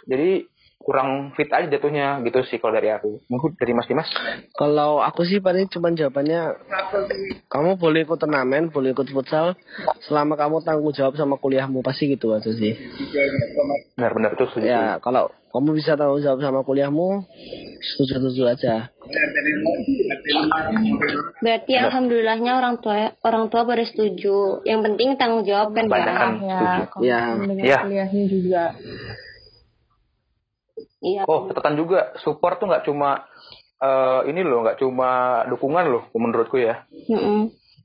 Jadi 0.09 0.49
kurang 0.85 1.33
fit 1.33 1.49
aja 1.49 1.65
jatuhnya 1.65 2.21
gitu 2.29 2.45
sih 2.45 2.61
kalau 2.61 2.77
dari 2.77 2.93
aku. 2.93 3.25
Mungkin 3.33 3.57
dari 3.57 3.73
Mas 3.73 3.89
Dimas? 3.89 4.09
Kalau 4.53 5.01
aku 5.01 5.25
sih 5.25 5.41
paling 5.41 5.73
cuma 5.73 5.89
jawabannya 5.89 6.61
kamu 7.49 7.81
boleh 7.81 8.05
ikut 8.05 8.21
turnamen, 8.21 8.69
boleh 8.69 8.93
ikut 8.93 9.09
futsal 9.09 9.57
selama 10.05 10.37
kamu 10.37 10.61
tanggung 10.61 10.93
jawab 10.93 11.17
sama 11.17 11.41
kuliahmu 11.41 11.81
pasti 11.81 12.13
gitu 12.13 12.37
aja 12.37 12.53
sih. 12.53 12.77
Benar-benar 13.97 14.37
itu 14.37 14.45
setuju. 14.53 14.65
Ya, 14.69 15.01
kalau 15.01 15.33
kamu 15.57 15.73
bisa 15.73 15.97
tanggung 15.97 16.21
jawab 16.21 16.45
sama 16.45 16.61
kuliahmu, 16.61 17.25
setuju-setuju 17.81 18.43
aja. 18.45 18.75
Berarti 21.41 21.73
alhamdulillahnya 21.81 22.61
orang 22.61 22.81
tua 22.85 23.17
orang 23.25 23.49
tua 23.49 23.65
pada 23.65 23.85
setuju. 23.89 24.61
Yang 24.69 24.81
penting 24.93 25.09
tanggung 25.17 25.49
jawab 25.49 25.73
kan 25.73 25.89
ya. 25.89 26.89
Ya, 27.01 27.21
ya. 27.63 27.79
kuliahnya 27.89 28.25
juga. 28.29 28.65
Iya. 31.05 31.29
Oh, 31.29 31.45
catatan 31.53 31.77
juga 31.77 32.17
support 32.25 32.57
tuh 32.57 32.73
nggak 32.73 32.89
cuma 32.89 33.29
uh, 33.85 34.25
ini 34.25 34.41
loh, 34.41 34.65
nggak 34.65 34.81
cuma 34.81 35.43
dukungan 35.53 35.85
loh, 35.93 36.03
menurutku 36.17 36.57
ya. 36.57 36.89
Mm 37.13 37.21
-hmm. 37.21 37.43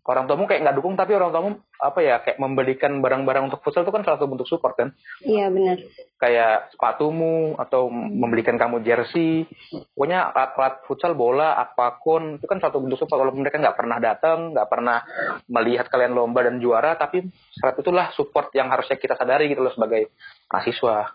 Orang 0.10 0.26
tuamu 0.26 0.50
kayak 0.50 0.66
nggak 0.66 0.78
dukung, 0.82 0.98
tapi 0.98 1.14
orang 1.14 1.30
tuamu 1.30 1.50
apa 1.78 2.00
ya 2.02 2.18
kayak 2.26 2.42
membelikan 2.42 2.98
barang-barang 2.98 3.46
untuk 3.46 3.62
futsal 3.62 3.86
itu 3.86 3.94
kan 3.94 4.02
salah 4.02 4.18
satu 4.18 4.26
bentuk 4.26 4.50
support 4.50 4.74
kan? 4.74 4.90
Iya 5.22 5.54
benar. 5.54 5.78
Kayak 6.18 6.74
sepatumu 6.74 7.54
atau 7.62 7.94
membelikan 7.94 8.58
kamu 8.58 8.82
jersey, 8.82 9.46
pokoknya 9.94 10.34
alat-alat 10.34 10.82
futsal, 10.90 11.14
bola, 11.14 11.62
apa 11.62 12.02
pun 12.02 12.42
itu 12.42 12.48
kan 12.50 12.58
satu 12.58 12.82
bentuk 12.82 12.98
support. 12.98 13.22
Kalau 13.22 13.38
mereka 13.38 13.62
nggak 13.62 13.78
pernah 13.78 14.02
datang, 14.02 14.58
nggak 14.58 14.70
pernah 14.72 14.98
melihat 15.46 15.86
kalian 15.94 16.18
lomba 16.18 16.42
dan 16.42 16.58
juara, 16.58 16.98
tapi 16.98 17.30
saat 17.62 17.78
itulah 17.78 18.10
support 18.18 18.50
yang 18.58 18.74
harusnya 18.74 18.98
kita 18.98 19.14
sadari 19.14 19.46
gitu 19.46 19.62
loh 19.62 19.76
sebagai 19.78 20.10
mahasiswa 20.50 21.06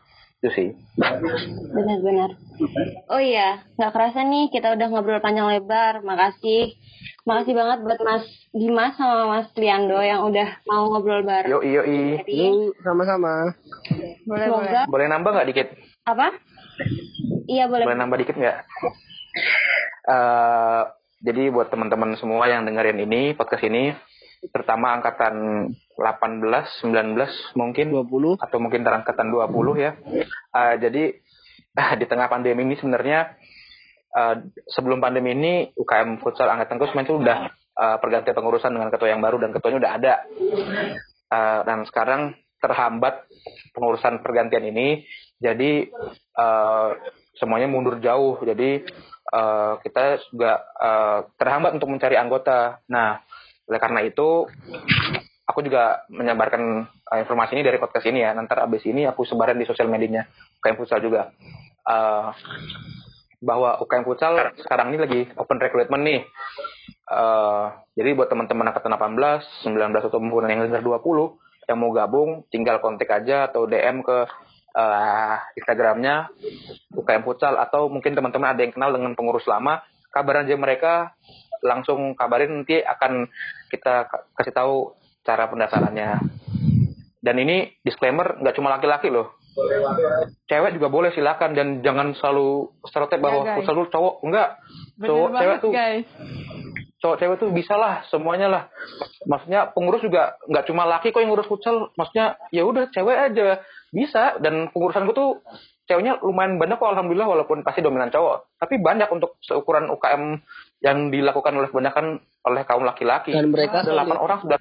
itu 0.44 0.50
sih. 0.52 0.68
Benar-benar. 1.72 2.36
Oh 3.08 3.16
iya 3.16 3.64
nggak 3.80 3.92
kerasa 3.96 4.28
nih 4.28 4.52
kita 4.52 4.76
udah 4.76 4.86
ngobrol 4.92 5.24
panjang 5.24 5.48
lebar. 5.48 6.04
Makasih. 6.04 6.76
Makasih 7.24 7.56
banget 7.56 7.78
buat 7.88 8.00
Mas 8.04 8.28
Dimas 8.52 8.92
sama 9.00 9.24
Mas 9.32 9.48
Triando 9.56 9.96
yang 10.04 10.28
udah 10.28 10.60
mau 10.68 10.92
ngobrol 10.92 11.24
bareng. 11.24 11.48
Yo 11.48 11.64
yo 11.64 11.80
yo 11.88 12.76
sama-sama. 12.84 13.56
Boleh 14.28 14.46
boleh. 14.52 14.84
Boleh 14.84 15.06
nambah 15.08 15.30
nggak 15.32 15.48
dikit? 15.48 15.68
Apa? 16.04 16.36
Iya 17.48 17.64
boleh. 17.72 17.88
Boleh 17.88 17.98
nambah 18.04 18.20
dikit 18.20 18.36
nggak? 18.36 18.58
Uh, 20.04 20.92
jadi 21.24 21.48
buat 21.48 21.72
teman-teman 21.72 22.20
semua 22.20 22.44
yang 22.52 22.68
dengerin 22.68 23.00
ini 23.00 23.32
podcast 23.32 23.64
ini 23.64 23.96
terutama 24.50 24.98
angkatan 25.00 25.68
18, 25.96 26.84
19 26.84 27.56
mungkin 27.56 27.86
20 27.92 28.42
atau 28.42 28.58
mungkin 28.60 28.82
terangkatan 28.82 29.30
20 29.30 29.48
ya. 29.80 29.92
Uh, 30.52 30.74
jadi 30.80 31.02
di 32.00 32.06
tengah 32.06 32.30
pandemi 32.30 32.62
ini 32.66 32.78
sebenarnya 32.78 33.34
uh, 34.14 34.34
sebelum 34.70 35.02
pandemi 35.02 35.34
ini 35.34 35.52
UKM 35.74 36.22
futsal 36.22 36.50
angkatan 36.50 36.78
Kusmen 36.78 37.06
itu 37.06 37.18
udah 37.18 37.50
uh, 37.78 37.96
pergantian 37.98 38.34
pengurusan 38.34 38.70
dengan 38.70 38.90
ketua 38.90 39.10
yang 39.10 39.22
baru 39.22 39.42
dan 39.42 39.50
ketuanya 39.50 39.78
udah 39.82 39.92
ada. 39.98 40.14
Uh, 41.30 41.60
dan 41.66 41.78
sekarang 41.88 42.20
terhambat 42.62 43.28
pengurusan 43.76 44.24
pergantian 44.24 44.64
ini, 44.64 45.04
jadi 45.36 45.92
uh, 46.38 46.96
semuanya 47.36 47.68
mundur 47.68 48.00
jauh. 48.00 48.40
Jadi 48.40 48.86
uh, 49.34 49.76
kita 49.84 50.22
juga 50.32 50.64
uh, 50.78 51.28
terhambat 51.36 51.76
untuk 51.76 51.92
mencari 51.92 52.16
anggota. 52.16 52.80
Nah, 52.88 53.20
oleh 53.64 53.80
karena 53.80 54.00
itu 54.04 54.44
aku 55.44 55.60
juga 55.64 56.04
menyebarkan 56.08 56.62
uh, 56.88 57.18
informasi 57.20 57.56
ini 57.60 57.62
dari 57.64 57.78
podcast 57.80 58.08
ini 58.08 58.24
ya. 58.24 58.32
Nanti 58.32 58.56
abis 58.56 58.82
ini 58.88 59.04
aku 59.04 59.24
sebarin 59.28 59.60
di 59.60 59.68
sosial 59.68 59.88
medianya 59.88 60.24
UKM 60.60 60.76
Futsal 60.76 61.00
juga. 61.04 61.32
Uh, 61.84 62.32
bahwa 63.44 63.76
UKM 63.84 64.04
Futsal 64.08 64.56
sekarang 64.56 64.96
ini 64.96 64.98
lagi 64.98 65.20
open 65.36 65.60
recruitment 65.60 66.02
nih. 66.04 66.20
Uh, 67.04 67.76
jadi 67.92 68.16
buat 68.16 68.32
teman-teman 68.32 68.72
angkatan 68.72 68.96
18, 68.96 69.68
19 69.68 70.08
atau 70.08 70.18
maupun 70.24 70.48
yang 70.48 70.64
dengar 70.64 70.80
20 70.80 71.68
yang 71.68 71.78
mau 71.80 71.92
gabung 71.92 72.44
tinggal 72.52 72.80
kontak 72.80 73.08
aja 73.08 73.48
atau 73.48 73.64
DM 73.68 74.04
ke 74.04 74.18
uh, 74.76 75.36
Instagramnya 75.56 76.32
UKM 76.92 77.24
Futsal 77.24 77.56
atau 77.60 77.92
mungkin 77.92 78.16
teman-teman 78.16 78.52
ada 78.56 78.60
yang 78.64 78.72
kenal 78.72 78.92
dengan 78.92 79.12
pengurus 79.16 79.44
lama 79.48 79.80
kabar 80.12 80.46
aja 80.46 80.54
mereka 80.54 81.12
langsung 81.64 82.12
kabarin 82.12 82.62
nanti 82.62 82.84
akan 82.84 83.26
kita 83.72 84.06
kasih 84.36 84.52
tahu 84.52 84.92
cara 85.24 85.48
pendaftarannya. 85.48 86.20
Dan 87.24 87.40
ini 87.40 87.72
disclaimer 87.80 88.36
nggak 88.36 88.54
cuma 88.54 88.68
laki-laki 88.68 89.08
loh. 89.08 89.32
Cewek 90.44 90.76
juga 90.76 90.92
boleh 90.92 91.10
silakan. 91.16 91.56
Dan 91.56 91.80
jangan 91.80 92.12
selalu 92.12 92.68
stereotip 92.84 93.16
bahwa 93.22 93.40
Ya, 93.40 93.46
guys. 93.48 93.56
futsal 93.64 93.74
lu 93.80 93.88
cowok. 93.88 94.14
Enggak 94.20 94.48
Bener 95.00 95.08
cowok 95.08 95.28
cewek 95.32 95.40
banget, 95.40 95.60
tuh 95.64 95.72
guys. 95.72 96.06
cowok 97.00 97.16
cewek 97.20 97.36
tuh 97.40 97.50
bisa 97.52 97.74
lah 97.80 97.94
semuanya 98.08 98.48
lah. 98.48 98.62
Maksudnya 99.24 99.72
pengurus 99.72 100.04
juga 100.04 100.36
nggak 100.48 100.64
cuma 100.68 100.84
laki 100.84 101.12
kok 101.12 101.20
yang 101.24 101.32
ngurus 101.32 101.48
futsal. 101.48 101.88
Maksudnya 101.96 102.36
ya 102.52 102.62
udah 102.68 102.92
cewek 102.92 103.16
aja. 103.16 103.64
Bisa. 103.88 104.36
Dan 104.44 104.68
pengurusan 104.68 105.08
gue 105.08 105.16
tuh 105.16 105.30
ceweknya 105.88 106.20
lumayan 106.20 106.60
banyak 106.60 106.76
kok 106.76 106.92
alhamdulillah 106.92 107.28
walaupun 107.28 107.64
pasti 107.64 107.80
dominan 107.80 108.12
cowok. 108.12 108.60
Tapi 108.60 108.74
banyak 108.84 109.08
untuk 109.08 109.40
seukuran 109.40 109.88
UKM 109.88 110.44
yang 110.84 111.08
dilakukan 111.08 111.56
oleh 111.56 111.72
kebanyakan 111.72 112.20
oleh 112.44 112.62
kaum 112.68 112.84
laki-laki. 112.84 113.32
Dan 113.32 113.48
mereka 113.48 113.80
ada 113.80 113.96
8 113.96 114.04
solid. 114.04 114.20
orang 114.20 114.38
sudah 114.44 114.58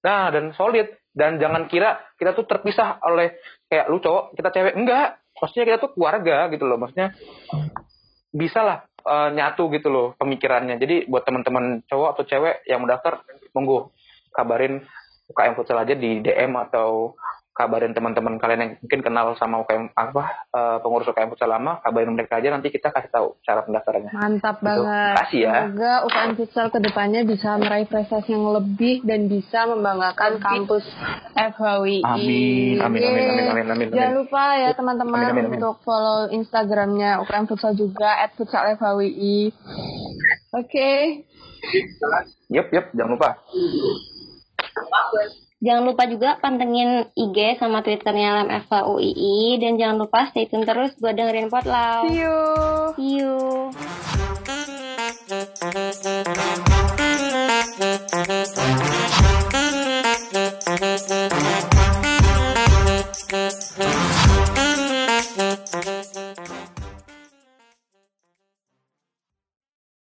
nah 0.00 0.24
dan 0.32 0.44
solid. 0.56 0.88
Dan 1.12 1.40
jangan 1.40 1.68
kira 1.68 1.96
kita 2.16 2.32
tuh 2.32 2.48
terpisah 2.48 3.00
oleh 3.04 3.36
kayak 3.68 3.92
lu 3.92 4.00
cowok 4.00 4.32
kita 4.32 4.48
cewek. 4.48 4.74
Enggak. 4.76 5.20
Maksudnya 5.36 5.64
kita 5.68 5.78
tuh 5.84 5.90
keluarga 5.92 6.48
gitu 6.48 6.64
loh. 6.64 6.80
Maksudnya 6.80 7.12
bisa 8.32 8.60
lah 8.64 8.78
eh, 9.04 9.28
nyatu 9.36 9.68
gitu 9.76 9.92
loh 9.92 10.16
pemikirannya. 10.16 10.80
Jadi 10.80 11.04
buat 11.04 11.28
teman-teman 11.28 11.84
cowok 11.84 12.08
atau 12.16 12.24
cewek 12.24 12.64
yang 12.64 12.80
mendaftar, 12.80 13.20
monggo 13.52 13.92
kabarin 14.32 14.84
UKM 15.28 15.54
Futsal 15.56 15.84
aja 15.84 15.94
di 15.96 16.24
DM 16.24 16.52
atau 16.56 17.16
kabarin 17.56 17.90
teman-teman 17.90 18.36
kalian 18.36 18.60
yang 18.60 18.72
mungkin 18.76 19.00
kenal 19.00 19.32
sama 19.34 19.64
UKM 19.64 19.88
apa 19.90 20.24
eh, 20.46 20.76
pengurus 20.78 21.08
UKM 21.08 21.32
Futsal 21.32 21.48
lama, 21.48 21.80
kabarin 21.80 22.12
mereka 22.12 22.36
aja 22.36 22.52
nanti 22.52 22.68
kita 22.68 22.92
kasih 22.92 23.08
tahu 23.08 23.40
cara 23.40 23.64
pendaftarannya. 23.64 24.12
Mantap 24.12 24.56
Gitu. 24.56 24.66
banget. 24.66 25.14
Makasih 25.16 25.40
ya. 25.40 25.54
Semoga 25.64 25.92
UKM 26.04 26.32
Futsal 26.34 26.66
ke 26.68 26.78
depannya 26.78 27.20
bisa 27.22 27.48
meraih 27.56 27.86
prestasi 27.86 28.28
yang 28.28 28.44
lebih 28.52 29.00
dan 29.02 29.20
bisa 29.26 29.64
membanggakan 29.64 30.36
kampus 30.36 30.84
FHWI. 31.32 32.04
Amin, 32.04 32.76
amin, 32.78 33.00
amin, 33.00 33.24
amin, 33.24 33.46
amin, 33.48 33.66
amin, 33.70 33.86
Jangan 33.88 34.12
amin. 34.12 34.20
lupa 34.20 34.44
ya 34.54 34.70
teman-teman 34.72 35.18
Amin, 35.18 35.32
amin, 35.32 35.44
amin. 35.46 35.58
untuk 35.58 35.76
follow 35.80 36.28
Instagramnya 36.28 37.24
UKM 37.24 37.46
Futsal 37.46 37.72
juga 37.72 38.20
@futsal 38.34 38.76
FHWI. 38.76 39.48
Oke. 40.52 40.90
Yup, 42.46 42.68
yup, 42.70 42.86
jangan 42.92 43.10
lupa. 43.12 43.30
Jangan 45.56 45.88
lupa 45.88 46.04
juga 46.04 46.36
pantengin 46.36 47.08
IG 47.16 47.56
sama 47.56 47.80
Twitternya 47.80 48.44
LMFA 48.44 48.92
UII 48.92 49.56
dan 49.56 49.80
jangan 49.80 49.96
lupa 50.04 50.28
stay 50.28 50.44
tune 50.44 50.68
terus 50.68 50.92
buat 51.00 51.16
dengerin 51.16 51.48
potlau 51.48 52.04
See 52.04 52.20
you. 52.20 52.36
See 52.92 53.24
you. 53.24 53.36